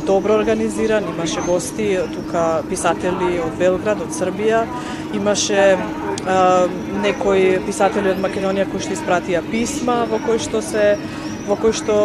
добро 0.06 0.34
организиран, 0.34 1.04
имаше 1.04 1.40
гости, 1.40 1.98
тука 2.14 2.62
писатели 2.68 3.40
од 3.44 3.56
Белград, 3.58 4.00
од 4.00 4.16
Србија, 4.16 4.64
имаше 5.14 5.76
некои 7.04 7.58
писатели 7.66 8.14
од 8.14 8.20
Македонија 8.24 8.68
кои 8.70 8.80
што 8.80 8.96
испратија 8.96 9.44
писма 9.44 10.06
во 10.08 10.20
кои 10.24 10.40
што 10.40 10.62
се 10.64 10.96
во 11.50 11.56
кој 11.58 11.74
што 11.74 11.96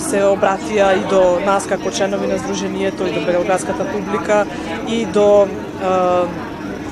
се 0.00 0.22
обратија 0.28 0.92
и 0.96 1.04
до 1.10 1.22
нас 1.44 1.68
како 1.68 1.92
членови 1.92 2.30
на 2.30 2.38
Сдруженијето 2.40 3.08
и 3.08 3.12
до 3.12 3.26
белградската 3.26 3.84
публика 3.92 4.44
и 4.88 5.04
до 5.06 5.28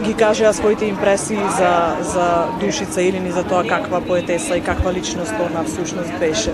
ги 0.00 0.14
кажеа 0.14 0.52
своите 0.56 0.86
импресии 0.86 1.40
за, 1.58 1.72
за 2.12 2.26
Душица 2.60 3.02
или 3.02 3.20
и 3.28 3.32
за 3.32 3.44
тоа 3.44 3.64
каква 3.68 4.00
поетеса 4.00 4.56
и 4.56 4.60
каква 4.60 4.92
личност 4.92 5.34
она 5.50 5.64
всушност 5.64 6.18
беше. 6.18 6.52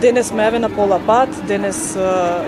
Денес 0.00 0.32
ме 0.32 0.46
еве 0.46 0.58
на 0.58 0.70
пола 0.70 0.98
пат, 1.06 1.28
денес 1.46 1.96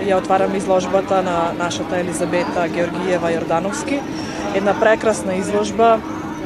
ја 0.03 0.17
отвараме 0.17 0.57
изложбата 0.57 1.21
на 1.21 1.53
нашата 1.57 1.99
Елизабета 1.99 2.67
Георгиева 2.67 3.31
Јордановски, 3.31 4.01
една 4.55 4.73
прекрасна 4.79 5.35
изложба 5.35 5.99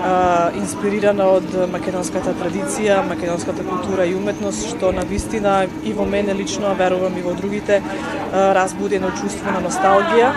а, 0.03 0.51
инспирирана 0.55 1.27
од 1.37 1.55
македонската 1.71 2.33
традиција, 2.39 3.01
македонската 3.07 3.63
култура 3.63 4.05
и 4.05 4.15
уметност, 4.15 4.67
што 4.69 4.91
на 4.91 5.05
вистина 5.07 5.65
и 5.83 5.93
во 5.93 6.05
мене 6.05 6.33
лично, 6.33 6.71
а 6.71 6.73
верувам 6.73 7.17
и 7.17 7.21
во 7.21 7.33
другите, 7.33 7.81
а, 7.81 8.53
разбуди 8.55 8.95
едно 8.95 9.11
чувство 9.21 9.51
на 9.51 9.61
носталгија, 9.67 10.31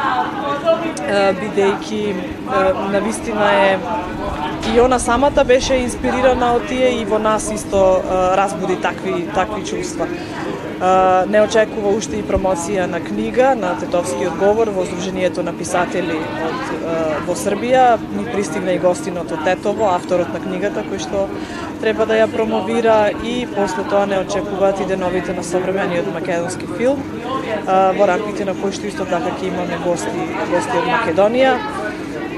бидејќи 1.41 2.03
на 2.93 3.01
вистина 3.01 3.53
е 3.65 3.79
и 4.75 4.81
она 4.81 4.99
самата 4.99 5.45
беше 5.45 5.77
инспирирана 5.81 6.53
од 6.57 6.67
тие 6.69 6.91
и 7.01 7.05
во 7.05 7.19
нас 7.19 7.51
исто 7.53 8.03
разбуди 8.37 8.77
такви 8.77 9.25
такви 9.35 9.65
чувства. 9.65 10.07
Не 10.79 11.41
очекува 11.43 11.91
уште 11.91 12.21
и 12.21 12.23
промоција 12.23 12.85
на 12.87 13.01
книга 13.03 13.49
на 13.59 13.73
Тетовскиот 13.81 14.37
говор 14.39 14.71
во 14.71 14.85
Сдруженијето 14.87 15.43
на 15.43 15.51
писатели 15.51 16.15
од, 16.15 16.69
во 17.27 17.35
Србија. 17.35 17.99
Ни 18.15 18.23
пристигна 18.29 18.77
и 18.77 18.79
гостинот 18.79 19.33
од 19.35 19.43
Тетово, 19.43 19.89
авторот 19.97 20.31
на 20.31 20.39
книгата, 20.39 20.87
кој 20.87 21.03
што 21.03 21.27
треба 21.83 22.07
да 22.07 22.21
ја 22.21 22.31
промовира 22.31 23.11
и 23.11 23.35
после 23.57 23.83
тоа 23.91 24.07
не 24.07 24.23
очекуваат 24.23 24.79
и 24.79 24.87
деновите 24.87 25.35
на 25.35 25.43
современиот 25.43 26.15
македонски 26.15 26.71
филм, 26.79 27.03
во 27.67 28.07
рамките 28.15 28.47
на 28.47 28.55
кој 28.55 28.79
што 28.79 28.87
исто 28.87 29.11
така 29.11 29.35
ќе 29.35 29.51
имаме 29.51 29.83
гости, 29.83 30.27
гости 30.55 30.79
од 30.79 30.91
Македонија. 30.95 31.59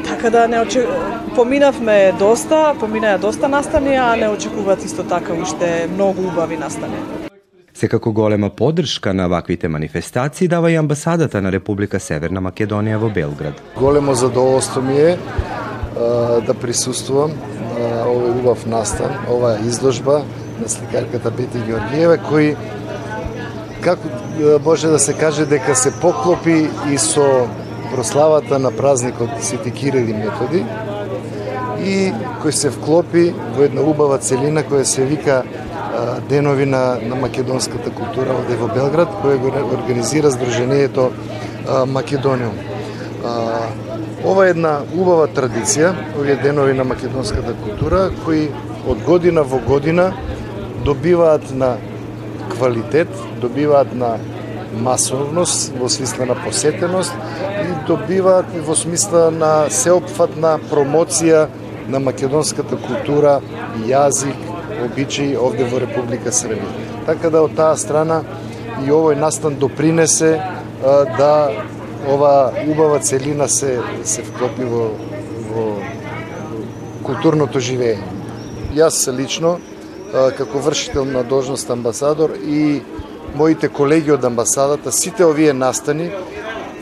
Така 0.09 0.31
да 0.31 0.49
не 0.49 0.61
очек... 0.61 0.89
поминавме 1.37 2.13
доста, 2.19 2.75
поминаа 2.81 3.19
доста 3.19 3.49
настани, 3.49 3.97
а 3.97 4.17
не 4.17 4.29
очекуваат 4.29 4.85
исто 4.85 5.05
така 5.05 5.35
уште 5.35 5.89
многу 5.93 6.25
убави 6.33 6.57
настани. 6.57 7.20
Секако 7.81 8.13
голема 8.13 8.51
поддршка 8.51 9.15
на 9.15 9.29
ваквите 9.29 9.69
манифестации 9.69 10.49
дава 10.49 10.73
и 10.73 10.77
амбасадата 10.77 11.41
на 11.43 11.53
Република 11.53 11.97
Северна 12.01 12.43
Македонија 12.45 12.99
во 13.01 13.09
Белград. 13.09 13.63
Големо 13.77 14.13
задоволство 14.15 14.83
ми 14.83 14.99
е 15.01 15.17
да 16.45 16.55
присуствувам 16.61 17.33
на 17.79 18.03
овој 18.05 18.35
убав 18.37 18.67
настан, 18.67 19.15
оваа 19.33 19.65
изложба 19.65 20.19
на 20.61 20.69
сликарката 20.69 21.33
Бети 21.33 21.63
Георгиева, 21.71 22.19
кој 22.29 22.53
како 23.81 24.13
може 24.61 24.93
да 24.93 24.99
се 24.99 25.17
каже 25.17 25.49
дека 25.49 25.73
се 25.73 25.95
поклопи 26.05 26.69
и 26.93 26.99
со 26.99 27.49
прославата 27.95 28.59
на 28.59 28.77
празникот 28.77 29.41
Свети 29.41 29.73
Кирил 29.73 30.05
и 30.05 30.21
Методи 30.21 30.67
и 31.81 32.13
кој 32.45 32.53
се 32.53 32.77
вклопи 32.77 33.31
во 33.57 33.65
една 33.65 33.81
убава 33.81 34.21
целина 34.21 34.69
која 34.69 34.85
се 34.85 35.09
вика 35.09 35.43
Денови 36.28 36.66
на, 36.66 36.99
на 37.02 37.16
македонската 37.16 37.90
култура 37.90 38.35
овде 38.38 38.57
во 38.57 38.69
Белград, 38.73 39.09
кој 39.23 39.38
го 39.42 39.52
организира 39.75 40.30
Сдруженијето 40.30 41.11
Македониум. 41.87 42.57
Ова 44.25 44.47
е 44.47 44.50
една 44.54 44.80
убава 44.97 45.28
традиција, 45.28 45.92
овие 46.19 46.37
Денови 46.42 46.75
на 46.75 46.85
македонската 46.85 47.54
култура, 47.64 48.11
кои 48.25 48.49
од 48.88 49.02
година 49.04 49.42
во 49.42 49.59
година 49.59 50.12
добиваат 50.85 51.54
на 51.54 51.76
квалитет, 52.50 53.09
добиваат 53.40 53.95
на 53.95 54.16
масовност 54.73 55.73
во 55.78 55.88
смисла 55.88 56.26
на 56.26 56.37
посетеност 56.45 57.12
и 57.64 57.87
добиваат 57.87 58.47
во 58.66 58.76
смисла 58.76 59.30
на 59.30 59.71
сеопфатна 59.71 60.59
промоција 60.71 61.49
на 61.88 62.00
македонската 62.00 62.76
култура, 62.76 63.40
јазик, 63.87 64.50
обичаи 64.85 65.37
овде 65.37 65.65
во 65.65 65.81
Република 65.83 66.33
Србија. 66.33 66.69
Така 67.07 67.31
да 67.31 67.43
од 67.43 67.57
таа 67.57 67.77
страна 67.77 68.23
и 68.85 68.91
овој 68.91 69.19
настан 69.19 69.59
допринесе 69.61 70.37
а, 70.41 71.05
да 71.19 71.33
ова 72.09 72.53
убава 72.67 72.99
целина 72.99 73.49
се 73.49 73.81
се 74.05 74.23
вклопи 74.23 74.65
во, 74.65 74.91
во 75.53 75.67
културното 77.05 77.61
живење. 77.61 78.05
Јас 78.75 79.07
лично 79.13 79.59
а, 79.59 80.31
како 80.31 80.59
вршител 80.59 81.05
на 81.05 81.25
должност 81.25 81.71
амбасадор 81.71 82.37
и 82.45 82.83
моите 83.35 83.69
колеги 83.69 84.13
од 84.13 84.25
амбасадата, 84.25 84.93
сите 84.93 85.25
овие 85.26 85.52
настани 85.52 86.11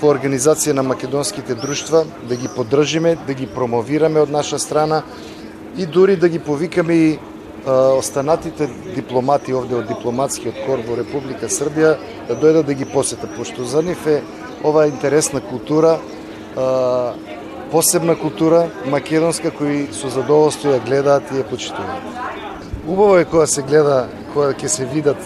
во 0.01 0.13
организација 0.13 0.73
на 0.73 0.83
македонските 0.83 1.55
друштва, 1.59 2.05
да 2.29 2.37
ги 2.37 2.49
поддржиме, 2.55 3.17
да 3.27 3.35
ги 3.35 3.47
промовираме 3.47 4.21
од 4.21 4.31
наша 4.31 4.59
страна 4.59 5.03
и 5.77 5.87
дури 5.87 6.17
да 6.17 6.29
ги 6.29 6.39
повикаме 6.39 6.95
и 6.95 7.19
останатите 7.67 8.69
дипломати 8.95 9.55
овде 9.55 9.77
од 9.77 9.89
дипломатскиот 9.89 10.63
кор 10.67 10.83
во 10.87 10.97
Република 10.97 11.49
Србија 11.49 11.97
да 12.29 12.37
дојдат 12.37 12.67
да 12.67 12.75
ги 12.75 12.85
посетат, 12.85 13.35
пошто 13.37 13.65
за 13.65 13.83
нив 13.83 14.07
е 14.07 14.23
ова 14.65 14.87
интересна 14.87 15.41
култура, 15.41 15.99
посебна 17.71 18.17
култура, 18.17 18.69
македонска, 18.87 19.51
кои 19.51 19.89
со 19.93 20.09
задоволство 20.09 20.73
ја 20.73 20.85
гледаат 20.85 21.31
и 21.33 21.43
ја 21.43 21.49
почитуваат. 21.51 22.03
Убаво 22.89 23.19
е 23.19 23.25
кога 23.25 23.47
се 23.47 23.63
гледа, 23.63 24.09
кога 24.33 24.55
ќе 24.55 24.67
се 24.67 24.87
видат 24.87 25.21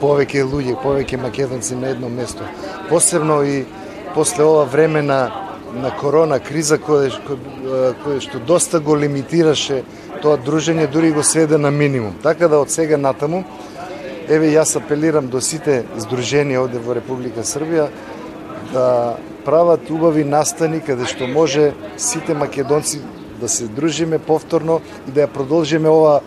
повеќе 0.00 0.46
луѓе, 0.46 0.78
повеќе 0.82 1.20
македонци 1.20 1.76
на 1.76 1.90
едно 1.92 2.08
место. 2.08 2.44
Посебно 2.88 3.42
и 3.42 3.66
после 4.14 4.44
ова 4.44 4.64
време 4.64 5.02
на 5.02 5.47
на 5.74 5.90
корона 5.90 6.38
криза 6.40 6.78
која 6.78 8.20
што 8.20 8.40
доста 8.46 8.80
го 8.80 8.96
лимитираше 8.96 9.82
тоа 10.22 10.38
дружење, 10.38 10.88
дури 10.90 11.12
го 11.12 11.22
сведе 11.22 11.58
на 11.58 11.70
минимум. 11.70 12.14
Така 12.22 12.48
да 12.48 12.58
од 12.58 12.70
сега 12.70 12.96
натаму, 12.96 13.44
еве 14.28 14.52
јас 14.52 14.76
апелирам 14.76 15.28
до 15.28 15.40
сите 15.40 15.84
здруженија 15.96 16.64
овде 16.64 16.78
во 16.78 16.96
Република 16.96 17.44
Србија 17.44 17.88
да 18.72 19.16
прават 19.44 19.90
убави 19.90 20.24
настани 20.24 20.80
каде 20.84 21.06
што 21.08 21.26
може 21.26 21.72
сите 21.96 22.34
македонци 22.34 23.00
да 23.40 23.48
се 23.48 23.68
дружиме 23.68 24.18
повторно 24.18 24.80
и 25.08 25.12
да 25.12 25.26
ја 25.26 25.32
продолжиме 25.32 25.88
ова 25.88 26.20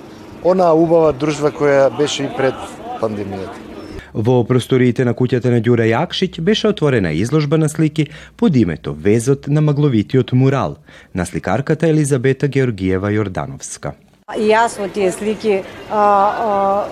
онаа 0.44 0.74
убава 0.74 1.14
дружба 1.14 1.52
која 1.52 1.90
беше 1.98 2.24
и 2.24 2.34
пред 2.38 2.56
пандемијата. 3.02 3.71
Во 4.14 4.42
просториите 4.44 5.06
на 5.08 5.14
куќата 5.16 5.52
на 5.54 5.62
Ѓура 5.64 5.86
Јакшиќ 5.88 6.42
беше 6.44 6.68
отворена 6.68 7.14
изложба 7.16 7.58
на 7.58 7.70
слики 7.70 8.08
под 8.38 8.56
името 8.56 8.94
Везот 8.94 9.48
на 9.48 9.62
магловитиот 9.62 10.34
мурал 10.34 10.78
на 11.14 11.26
сликарката 11.26 11.88
Елизабета 11.88 12.48
Георгиева 12.48 13.12
Јордановска. 13.12 13.94
И 14.38 14.52
јас 14.52 14.78
во 14.80 14.88
тие 14.88 15.12
слики 15.12 15.64
а, 15.90 15.96
а, 15.96 16.88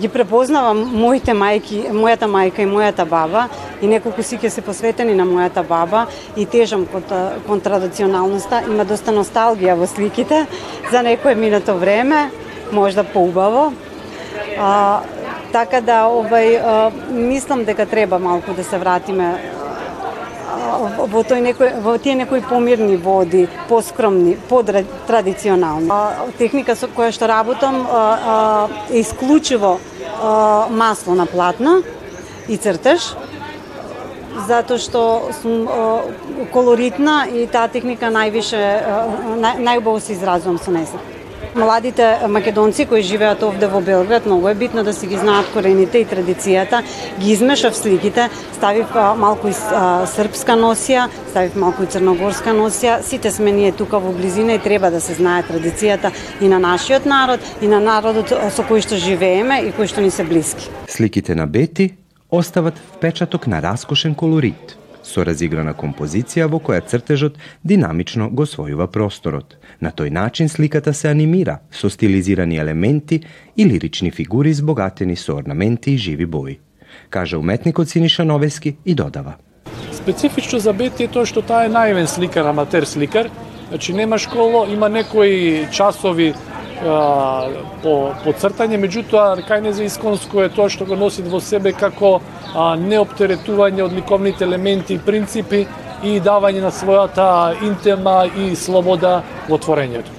ги 0.00 0.08
препознавам 0.08 0.82
моите 0.98 1.34
мајки, 1.34 1.86
мојата 1.94 2.26
мајка 2.26 2.62
и 2.62 2.70
мојата 2.70 3.06
баба 3.06 3.48
и 3.82 3.86
неколку 3.86 4.22
слики 4.22 4.50
се 4.50 4.62
посветени 4.62 5.14
на 5.14 5.26
мојата 5.26 5.62
баба 5.66 6.06
и 6.36 6.46
тежам 6.46 6.86
кон, 6.86 7.02
кон 7.46 7.60
традиционалноста. 7.60 8.64
Има 8.66 8.84
доста 8.84 9.14
носталгија 9.14 9.78
во 9.78 9.86
сликите 9.86 10.46
за 10.90 11.02
некое 11.02 11.34
минато 11.34 11.78
време, 11.78 12.30
можда 12.72 13.04
поубаво. 13.04 13.72
А, 14.58 15.02
Така 15.54 15.78
да 15.86 16.00
овај 16.10 16.90
мислам 17.14 17.60
дека 17.62 17.86
треба 17.86 18.18
малку 18.18 18.56
да 18.58 18.64
се 18.66 18.78
вратиме 18.82 19.28
во 21.12 21.22
тој 21.22 21.44
некој 21.44 21.76
во 21.84 21.94
тие 22.02 22.16
некои 22.18 22.42
помирни 22.42 22.96
води, 22.96 23.44
поскромни, 23.68 24.34
потрадиционални. 24.50 25.86
Техника 26.38 26.74
со 26.74 26.90
која 26.90 27.14
што 27.14 27.30
работам 27.30 27.86
е 27.86 28.98
исклучиво 29.04 29.78
масло 30.74 31.14
на 31.14 31.26
платно 31.30 31.82
и 32.48 32.58
цртеж 32.58 33.14
затоа 34.50 34.78
што 34.82 35.30
сум 35.38 35.68
колоритна 36.50 37.28
и 37.30 37.46
таа 37.46 37.70
техника 37.70 38.10
највише 38.10 38.58
најубаво 39.38 40.00
се 40.02 40.18
изразувам 40.18 40.58
со 40.58 40.74
неса. 40.74 40.98
Младите 41.56 42.18
македонци 42.28 42.86
кои 42.86 43.02
живеат 43.02 43.42
овде 43.42 43.66
во 43.70 43.80
Белград, 43.80 44.26
многу 44.26 44.48
е 44.48 44.54
битно 44.54 44.82
да 44.84 44.92
си 44.92 45.06
ги 45.06 45.16
знаат 45.16 45.46
корените 45.54 45.98
и 46.02 46.06
традицијата. 46.06 46.82
Ги 47.20 47.32
измешав 47.32 47.76
сликите, 47.76 48.28
ставив 48.56 48.90
малку 49.16 49.48
и 49.48 49.54
српска 49.54 50.58
носија, 50.58 51.06
ставив 51.30 51.54
малку 51.54 51.86
и 51.86 51.86
црногорска 51.86 52.50
носија. 52.50 53.02
Сите 53.02 53.30
сме 53.30 53.52
ние 53.52 53.72
тука 53.72 54.02
во 54.02 54.10
близина 54.12 54.58
и 54.58 54.58
треба 54.58 54.90
да 54.90 55.00
се 55.00 55.14
знае 55.14 55.46
традицијата 55.46 56.10
и 56.40 56.48
на 56.48 56.58
нашиот 56.58 57.06
народ, 57.06 57.40
и 57.62 57.70
на 57.70 57.78
народот 57.80 58.34
со 58.50 58.66
кој 58.66 58.82
што 58.82 58.98
живееме 58.98 59.62
и 59.62 59.70
кој 59.70 59.86
што 59.86 60.02
ни 60.02 60.10
се 60.10 60.24
блиски. 60.26 60.66
Сликите 60.88 61.34
на 61.34 61.46
Бети 61.46 61.94
остават 62.30 62.74
впечаток 62.78 63.46
на 63.46 63.62
раскошен 63.62 64.14
колорит 64.14 64.76
со 65.04 65.24
разиграна 65.24 65.74
композиција 65.76 66.48
во 66.50 66.58
која 66.58 66.82
цртежот 66.88 67.38
динамично 67.62 68.30
го 68.30 68.46
својува 68.48 68.88
просторот. 68.90 69.56
На 69.80 69.92
тој 69.92 70.10
начин 70.10 70.48
сликата 70.48 70.94
се 70.94 71.08
анимира 71.08 71.60
со 71.70 71.90
стилизирани 71.90 72.58
елементи 72.58 73.20
и 73.56 73.66
лирични 73.66 74.10
фигури 74.10 74.54
збогатени 74.54 75.16
со 75.16 75.36
орнаменти 75.36 75.94
и 75.94 75.98
живи 75.98 76.26
бои. 76.26 76.58
Каже 77.10 77.36
уметникот 77.36 77.88
Синиша 77.88 78.24
Новески 78.24 78.76
и 78.84 78.94
додава. 78.94 79.34
Специфично 79.92 80.58
за 80.58 80.72
Бети 80.72 81.04
е 81.04 81.08
тоа 81.08 81.26
што 81.26 81.42
таа 81.42 81.64
е 81.64 81.72
наивен 81.72 82.06
сликар, 82.06 82.46
аматер 82.46 82.84
сликар. 82.84 83.30
Значи 83.68 83.92
нема 83.92 84.18
школа, 84.18 84.66
има 84.68 84.88
некои 84.88 85.66
часови 85.72 86.34
по, 86.82 87.94
по 88.24 88.32
цртање, 88.32 88.78
меѓутоа 88.82 89.44
кајнезе 89.46 89.68
не 89.68 89.72
за 89.72 89.84
исконско 89.84 90.44
е 90.44 90.50
тоа 90.52 90.68
што 90.68 90.84
го 90.84 90.96
носи 90.96 91.22
во 91.22 91.40
себе 91.40 91.72
како 91.72 92.20
а, 92.54 92.74
неоптеретување 92.76 93.84
од 93.84 93.94
ликовните 93.94 94.44
елементи 94.44 94.94
и 94.94 94.98
принципи 94.98 95.66
и 96.04 96.18
давање 96.20 96.60
на 96.64 96.72
својата 96.74 97.54
интема 97.64 98.24
и 98.26 98.54
слобода 98.56 99.22
во 99.48 99.58
творењето. 99.58 100.10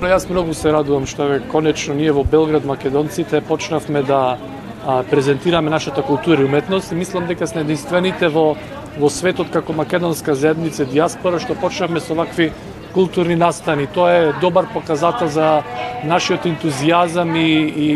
Јас 0.00 0.28
многу 0.30 0.54
се 0.54 0.72
радувам 0.72 1.06
што 1.06 1.26
е 1.34 1.40
конечно 1.52 1.94
ние 1.94 2.12
во 2.12 2.24
Белград 2.24 2.64
македонците 2.64 3.40
почнавме 3.40 4.02
да 4.02 4.38
а, 4.86 5.02
презентираме 5.02 5.70
нашата 5.70 6.02
култура 6.02 6.42
и 6.42 6.44
уметност 6.44 6.92
и 6.92 6.94
мислам 6.94 7.26
дека 7.26 7.46
сме 7.46 7.66
единствените 7.66 8.28
во 8.28 8.54
во 8.98 9.10
светот 9.10 9.50
како 9.52 9.72
македонска 9.72 10.34
заедница 10.34 10.84
диаспора 10.86 11.38
што 11.38 11.54
почнавме 11.54 12.00
со 12.00 12.14
вакви 12.18 12.50
културни 12.98 13.36
настани. 13.36 13.86
Тоа 13.86 14.12
е 14.12 14.32
добар 14.40 14.66
показател 14.74 15.28
за 15.30 15.62
нашиот 16.02 16.48
ентузијазам 16.50 17.30
и, 17.38 17.50
и 17.86 17.90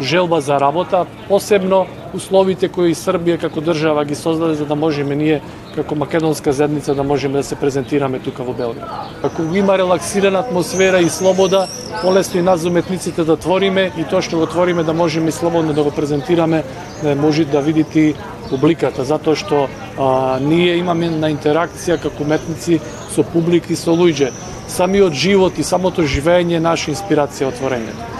желба 0.00 0.40
за 0.40 0.56
работа, 0.60 1.04
посебно 1.28 1.84
условите 2.16 2.70
кои 2.72 2.94
Србија 2.96 3.36
како 3.42 3.60
држава 3.60 4.04
ги 4.08 4.16
создаде 4.16 4.56
за 4.56 4.64
да 4.64 4.74
можеме 4.74 5.16
ние 5.16 5.42
како 5.74 5.94
македонска 5.94 6.52
заедница 6.56 6.94
да 6.94 7.04
можеме 7.04 7.38
да 7.38 7.44
се 7.44 7.60
презентираме 7.60 8.18
тука 8.18 8.42
во 8.42 8.56
Белград. 8.56 9.12
Ако 9.22 9.44
има 9.52 9.76
релаксирана 9.78 10.40
атмосфера 10.40 11.04
и 11.04 11.12
слобода, 11.12 11.66
полесно 12.00 12.40
и 12.40 12.42
нас 12.42 12.64
уметниците 12.64 13.24
да 13.24 13.36
твориме 13.36 13.90
и 13.98 14.08
тоа 14.08 14.24
што 14.24 14.40
го 14.40 14.48
твориме 14.48 14.88
да 14.88 14.96
можеме 14.96 15.36
слободно 15.36 15.76
да 15.76 15.84
го 15.84 15.92
презентираме, 15.92 16.64
да 17.02 17.14
може 17.14 17.44
да 17.44 17.60
видите 17.60 18.14
публиката, 18.50 19.04
затоа 19.04 19.38
што 19.38 19.66
а, 19.66 20.38
ние 20.42 20.76
имаме 20.76 21.10
на 21.10 21.30
интеракција 21.32 22.00
како 22.02 22.24
уметници 22.24 22.80
со 23.14 23.22
публика 23.22 23.72
и 23.72 23.76
со 23.76 23.94
луѓе. 23.96 24.32
Самиот 24.68 25.12
живот 25.12 25.58
и 25.58 25.66
самото 25.66 26.02
живење 26.02 26.58
е 26.58 26.66
наша 26.66 26.90
инспирација 26.90 27.50
од 27.50 27.58
творењето. 27.58 28.10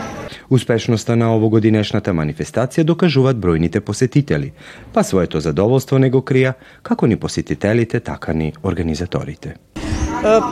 Успешноста 0.50 1.14
на 1.16 1.28
овогодинешната 1.36 2.10
манифестација 2.10 2.82
докажуваат 2.82 3.38
бројните 3.38 3.80
посетители, 3.80 4.50
па 4.92 5.04
своето 5.06 5.40
задоволство 5.40 5.98
не 5.98 6.10
го 6.10 6.24
крија 6.26 6.54
како 6.82 7.06
ни 7.06 7.16
посетителите, 7.16 8.00
така 8.00 8.32
ни 8.32 8.52
организаторите. 8.62 9.54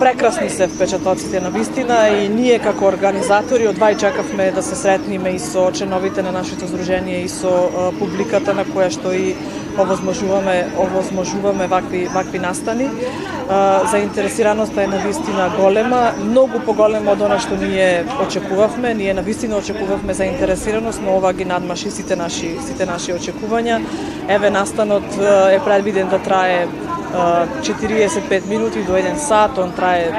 Прекрасни 0.00 0.50
се 0.50 0.66
впечатоците 0.68 1.40
на 1.40 1.50
вистина 1.50 2.08
и 2.08 2.28
ние 2.28 2.58
како 2.58 2.86
организатори 2.88 3.66
одвај 3.68 3.98
чекавме 4.00 4.46
да 4.54 4.62
се 4.62 4.76
сретниме 4.76 5.34
и 5.36 5.38
со 5.38 5.66
членовите 5.72 6.22
на 6.22 6.32
нашето 6.32 6.66
здружение 6.66 7.24
и 7.24 7.28
со 7.28 7.68
публиката 7.98 8.54
на 8.54 8.64
која 8.64 8.88
што 8.88 9.12
и 9.12 9.34
овозможуваме 9.78 10.66
овозможуваме 10.78 11.66
вакви 11.66 12.08
вакви 12.14 12.38
настани. 12.38 12.88
Заинтересираноста 13.90 14.74
па 14.74 14.82
е 14.82 14.86
на 14.86 14.98
вистина 14.98 15.50
голема, 15.60 16.12
многу 16.24 16.60
поголема 16.60 17.12
од 17.12 17.22
она 17.22 17.38
што 17.40 17.56
ние 17.56 18.04
очекувавме. 18.22 18.94
Ние 18.94 19.14
на 19.14 19.22
вистина 19.22 19.56
очекувавме 19.56 20.14
заинтересираност, 20.14 21.00
но 21.02 21.16
ова 21.16 21.32
ги 21.32 21.44
надмаши 21.44 21.90
сите 21.90 22.16
наши 22.16 22.58
сите 22.66 22.86
наши 22.86 23.12
очекувања. 23.12 23.80
Еве 24.28 24.50
настанот 24.50 25.16
е 25.52 25.60
предвиден 25.64 26.08
да 26.08 26.18
трае 26.18 26.68
45 27.14 28.46
минути 28.48 28.84
до 28.84 28.92
1 28.92 29.16
сат, 29.16 29.58
он 29.58 29.72
трае 29.72 30.12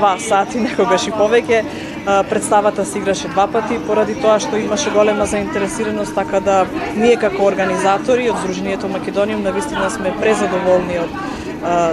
2 0.00 0.18
сати, 0.18 0.60
некогаш 0.68 1.06
и 1.06 1.10
повеќе. 1.10 1.64
Представата 2.06 2.84
се 2.84 2.98
играше 2.98 3.28
два 3.28 3.46
пати 3.46 3.78
поради 3.86 4.14
тоа 4.14 4.38
што 4.38 4.56
имаше 4.56 4.90
голема 4.94 5.26
заинтересираност, 5.26 6.14
така 6.14 6.40
да 6.40 6.66
ние 6.94 7.16
како 7.18 7.48
организатори 7.50 8.28
од 8.30 8.38
Сдруженијето 8.44 8.86
Македониум 8.92 9.42
навистина 9.42 9.90
сме 9.90 10.14
презадоволни 10.20 11.00
од 11.02 11.10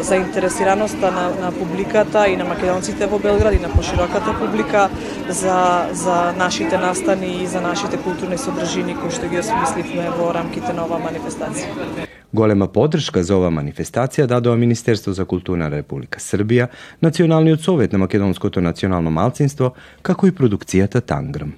заинтересираноста 0.05 1.11
на, 1.11 1.25
на 1.41 1.51
публиката 1.51 2.27
и 2.29 2.37
на 2.37 2.45
македонците 2.45 3.09
во 3.09 3.17
Белград 3.17 3.57
и 3.57 3.59
на 3.65 3.73
пошироката 3.73 4.37
публика 4.39 4.89
за, 5.29 5.89
за 5.91 6.33
нашите 6.37 6.77
настани 6.77 7.43
и 7.43 7.47
за 7.47 7.61
нашите 7.61 7.97
културни 7.97 8.37
содржини 8.37 8.95
кои 8.95 9.09
што 9.09 9.27
ги 9.27 9.41
осмисливме 9.41 10.09
во 10.17 10.33
рамките 10.33 10.73
на 10.73 10.85
оваа 10.85 11.01
манифестација. 11.09 12.12
Голема 12.33 12.65
поддршка 12.67 13.21
за 13.21 13.35
оваа 13.37 13.53
манифестација 13.53 14.25
дадоа 14.25 14.57
Министерство 14.57 15.13
за 15.13 15.25
култура 15.29 15.59
на 15.61 15.67
Република 15.69 16.19
Србија, 16.19 16.67
Националниот 17.01 17.61
совет 17.61 17.93
на 17.93 17.99
Македонското 18.01 18.61
национално 18.61 19.11
малцинство, 19.11 19.75
како 20.01 20.27
и 20.27 20.31
продукцијата 20.33 21.01
Танграм. 21.05 21.53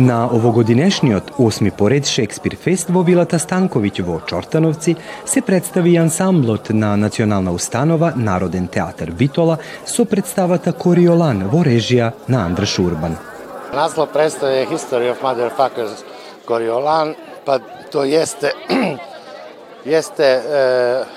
На 0.00 0.26
овогодинешниот 0.26 1.32
осми 1.38 1.70
поред 1.70 2.06
Шекспир 2.06 2.56
фест 2.60 2.90
во 2.92 3.00
вилата 3.00 3.38
Станковиќ 3.40 4.02
во 4.04 4.18
Чортановци 4.28 4.92
се 5.24 5.40
представи 5.40 5.96
ансамблот 5.96 6.68
на 6.70 6.96
Национална 6.96 7.52
установа 7.52 8.12
Народен 8.16 8.68
театар 8.68 9.10
Витола 9.10 9.56
со 9.86 10.04
представата 10.04 10.72
Кориолан 10.72 11.48
во 11.48 11.64
режија 11.64 12.12
на 12.28 12.44
Андра 12.44 12.66
Шурбан. 12.66 13.16
Наслов 13.72 14.12
представи 14.12 14.58
е 14.58 14.66
History 14.66 15.14
of 15.14 15.24
Motherfuckers 15.24 16.04
Кориолан, 16.46 17.14
па 17.44 17.58
то 17.90 18.04
јесте 18.04 18.52
јесте 19.86 20.28
е, 20.28 20.60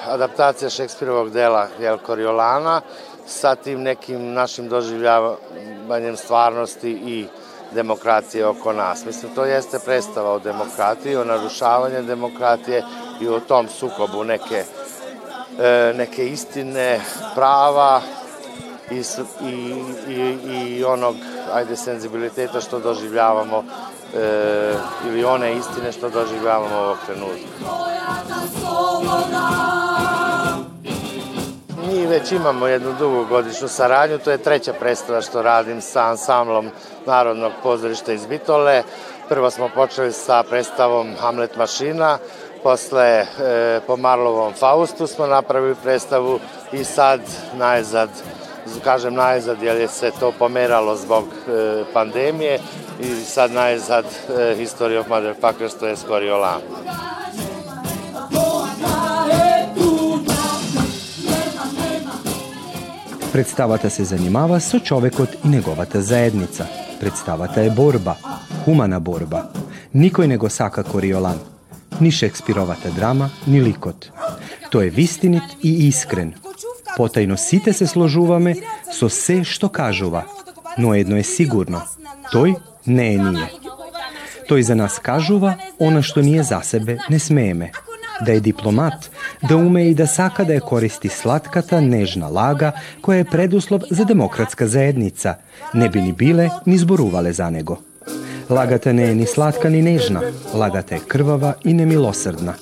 адаптација 0.07 0.69
Шекспировог 0.69 1.33
дела 1.33 1.67
Јел 1.81 1.99
Кориолана 1.99 2.81
sa 3.27 3.55
tim 3.55 3.83
nekim 3.83 4.33
našim 4.33 4.69
doživljavanjem 4.69 6.17
stvarnosti 6.17 6.91
i 6.91 7.27
demokracije 7.72 8.46
oko 8.46 8.72
nas. 8.72 9.04
Mislim, 9.04 9.34
to 9.34 9.44
jeste 9.44 9.78
predstava 9.78 10.32
o 10.32 10.38
demokratiji, 10.38 11.16
o 11.16 11.24
narušavanju 11.24 12.02
demokratije 12.02 12.84
i 13.20 13.28
o 13.28 13.40
tom 13.40 13.68
sukobu 13.68 14.24
neke, 14.24 14.64
e, 15.58 15.92
neke 15.96 16.28
istine, 16.28 17.00
prava 17.34 18.00
i, 18.90 19.02
i, 19.46 19.82
i, 20.08 20.38
i 20.76 20.84
onog, 20.84 21.16
ajde, 21.52 21.76
senzibiliteta 21.76 22.60
što 22.60 22.80
doživljavamo 22.80 23.64
e, 24.14 24.74
ili 25.06 25.24
one 25.24 25.56
istine 25.56 25.92
što 25.92 26.10
doživljavamo 26.10 26.76
ovog 26.76 26.98
trenutka. 27.06 27.34
Mi 31.86 32.06
već 32.06 32.32
imamo 32.32 32.66
jednu 32.66 32.92
dugogodišnju 32.98 33.68
saradnju, 33.68 34.18
to 34.18 34.30
je 34.30 34.38
treća 34.38 34.72
predstava 34.72 35.20
što 35.20 35.42
radim 35.42 35.80
sa 35.80 36.02
ansamblom 36.02 36.70
Narodnog 37.06 37.52
pozorišta 37.62 38.12
iz 38.12 38.26
Bitole. 38.26 38.82
Prvo 39.28 39.50
smo 39.50 39.68
počeli 39.74 40.12
sa 40.12 40.42
predstavom 40.42 41.14
Hamlet 41.20 41.56
mašina, 41.56 42.18
posle 42.62 43.04
e, 43.04 43.26
po 43.86 43.96
Marlovom 43.96 44.52
Faustu 44.52 45.06
smo 45.06 45.26
napravili 45.26 45.74
predstavu 45.82 46.40
i 46.72 46.84
sad 46.84 47.20
najzad, 47.58 48.08
kažem 48.84 49.14
najzad 49.14 49.62
jer 49.62 49.76
je 49.76 49.88
se 49.88 50.10
to 50.20 50.32
pomeralo 50.38 50.96
zbog 50.96 51.24
e, 51.24 51.84
pandemije 51.92 52.58
i 53.00 53.14
sad 53.14 53.52
najzad 53.52 54.04
e, 54.04 54.32
History 54.56 55.00
of 55.00 55.06
Motherfuckers, 55.06 55.74
to 55.74 55.86
je 55.86 55.96
Skoriolan. 55.96 56.60
Представата 63.34 63.90
се 63.90 64.04
занимава 64.04 64.60
со 64.60 64.78
човекот 64.80 65.28
и 65.44 65.48
неговата 65.48 66.02
заедница. 66.02 66.66
Представата 67.00 67.62
е 67.62 67.70
борба, 67.70 68.14
хумана 68.64 69.00
борба. 69.00 69.48
Никој 69.90 70.30
не 70.30 70.36
го 70.38 70.46
сака 70.50 70.84
Кориолан. 70.84 71.40
Ни 72.00 72.12
Шекспировата 72.12 72.92
драма, 72.94 73.30
ни 73.46 73.58
ликот. 73.58 74.12
Тој 74.70 74.86
е 74.86 74.90
вистинит 74.90 75.58
и 75.62 75.88
искрен. 75.88 76.34
Потајно 76.94 77.34
сите 77.34 77.72
се 77.72 77.90
сложуваме 77.90 78.54
со 78.94 79.10
се 79.10 79.42
што 79.42 79.66
кажува, 79.68 80.22
но 80.78 80.94
едно 80.94 81.18
е 81.18 81.26
сигурно. 81.26 81.82
Тој 82.30 82.54
не 82.86 83.14
е 83.14 83.18
ние. 83.18 83.50
Тој 84.46 84.60
за 84.60 84.78
нас 84.78 85.02
кажува 85.02 85.58
она 85.80 86.06
што 86.06 86.22
ние 86.22 86.46
за 86.46 86.62
себе 86.62 86.98
не 87.10 87.18
смееме 87.18 87.72
да 88.22 88.32
е 88.32 88.40
дипломат, 88.40 89.10
да 89.48 89.56
уме 89.56 89.82
и 89.82 89.94
да 89.94 90.06
сака 90.06 90.44
да 90.44 90.52
ја 90.52 90.60
користи 90.60 91.08
сладката, 91.08 91.80
нежна 91.80 92.28
лага, 92.28 92.72
која 93.02 93.20
е 93.20 93.30
предуслов 93.30 93.82
за 93.90 94.04
демократска 94.04 94.66
заедница, 94.66 95.34
не 95.74 95.88
би 95.88 96.00
ни 96.00 96.12
биле 96.12 96.50
ни 96.66 96.78
зборувале 96.78 97.32
за 97.32 97.50
него. 97.50 97.78
Лагата 98.50 98.92
не 98.92 99.10
е 99.10 99.14
ни 99.14 99.26
сладка 99.26 99.70
ни 99.70 99.82
нежна, 99.82 100.22
лагата 100.54 100.94
е 100.94 100.98
крвава 100.98 101.54
и 101.64 101.74
немилосрдна. 101.74 102.54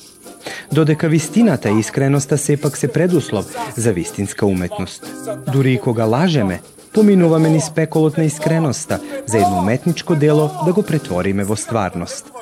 Додека 0.72 1.08
вистината 1.08 1.70
и 1.70 1.78
искреноста 1.78 2.38
сепак 2.38 2.76
се 2.76 2.92
предуслов 2.92 3.46
за 3.76 3.92
вистинска 3.92 4.46
уметност. 4.46 5.06
Дури 5.52 5.72
и 5.72 5.78
кога 5.78 6.04
лажеме, 6.04 6.60
поминуваме 6.94 7.48
ни 7.48 7.60
спеколот 7.60 8.18
на 8.18 8.24
искреноста 8.24 9.00
за 9.26 9.38
едно 9.38 9.58
уметничко 9.58 10.14
дело 10.14 10.50
да 10.64 10.72
го 10.72 10.82
претвориме 10.82 11.44
во 11.44 11.56
стварност. 11.56 12.32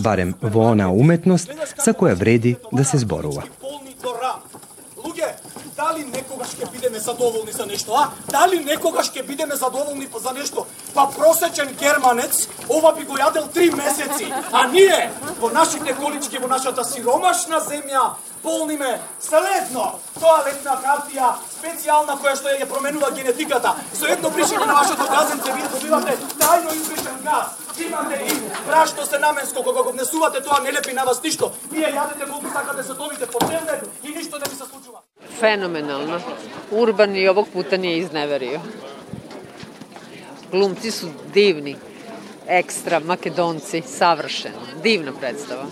Барем 0.00 0.34
во 0.40 0.70
она 0.72 0.90
уметност 0.90 1.50
за 1.84 1.92
која 1.92 2.14
вреди 2.14 2.56
да 2.72 2.84
се 2.84 2.98
зборува. 2.98 3.44
Луѓе, 5.00 5.28
дали 5.76 6.04
некогаш 6.04 6.54
ќе 6.56 6.68
бидеме 6.72 7.00
задоволни 7.00 7.52
за 7.52 7.66
нешто, 7.66 7.94
а? 7.96 8.10
Дали 8.28 8.58
некогаш 8.64 9.12
ќе 9.12 9.24
бидеме 9.26 9.56
задоволни 9.56 10.08
за 10.20 10.32
нешто? 10.32 10.66
Па 10.94 11.06
просечен 11.16 11.68
германец 11.80 12.48
ова 12.68 12.92
би 12.96 13.04
го 13.04 13.16
јадел 13.16 13.48
три 13.52 13.70
месеци, 13.70 14.32
а 14.52 14.66
ние 14.68 15.10
во 15.40 15.50
нашите 15.50 15.94
колички, 15.94 16.38
во 16.38 16.48
нашата 16.48 16.84
сиромашна 16.84 17.60
земја, 17.60 18.04
полниме 18.42 19.00
следно 19.20 20.00
тоалетна 20.20 20.76
хартија 20.84 21.32
специјална 21.56 22.16
која 22.20 22.36
што 22.36 22.52
ја 22.56 22.68
променува 22.68 23.10
генетиката. 23.16 23.74
Со 23.92 24.06
едно 24.06 24.30
бришење 24.30 24.66
на 24.66 24.80
вашето 24.80 25.08
газенце 25.08 25.52
вие 25.52 25.68
добивате 25.72 26.16
тајно 26.38 26.76
избришен 26.76 27.20
газ 27.24 27.69
имате 27.86 28.14
и 28.26 28.32
прашто 28.66 29.06
се 29.06 29.18
наменско, 29.18 29.62
кога 29.62 29.82
го 29.82 29.92
внесувате 29.92 30.42
тоа 30.42 30.60
не 30.60 30.72
лепи 30.72 30.92
на 30.92 31.04
вас 31.04 31.22
ништо. 31.22 31.52
Вие 31.72 31.92
јадете 31.92 32.28
колку 32.30 32.48
сакате 32.52 32.76
да 32.76 32.84
се 32.84 32.94
добите 32.94 33.26
по 33.26 33.38
дневнето 33.38 33.86
и 34.04 34.08
ништо 34.08 34.38
не 34.38 34.50
ви 34.50 34.56
се 34.56 34.64
случува. 34.70 34.98
Феноменално. 35.40 36.20
Урбан 36.70 37.16
и 37.16 37.28
овог 37.30 37.48
пута 37.52 37.78
не 37.78 37.88
е 37.88 37.96
изневерио. 37.96 38.60
Глумци 40.50 40.90
су 40.90 41.08
дивни, 41.34 41.76
екстра, 42.46 43.00
македонци, 43.00 43.82
савршено. 43.86 44.60
Дивна 44.82 45.12
представа. 45.20 45.66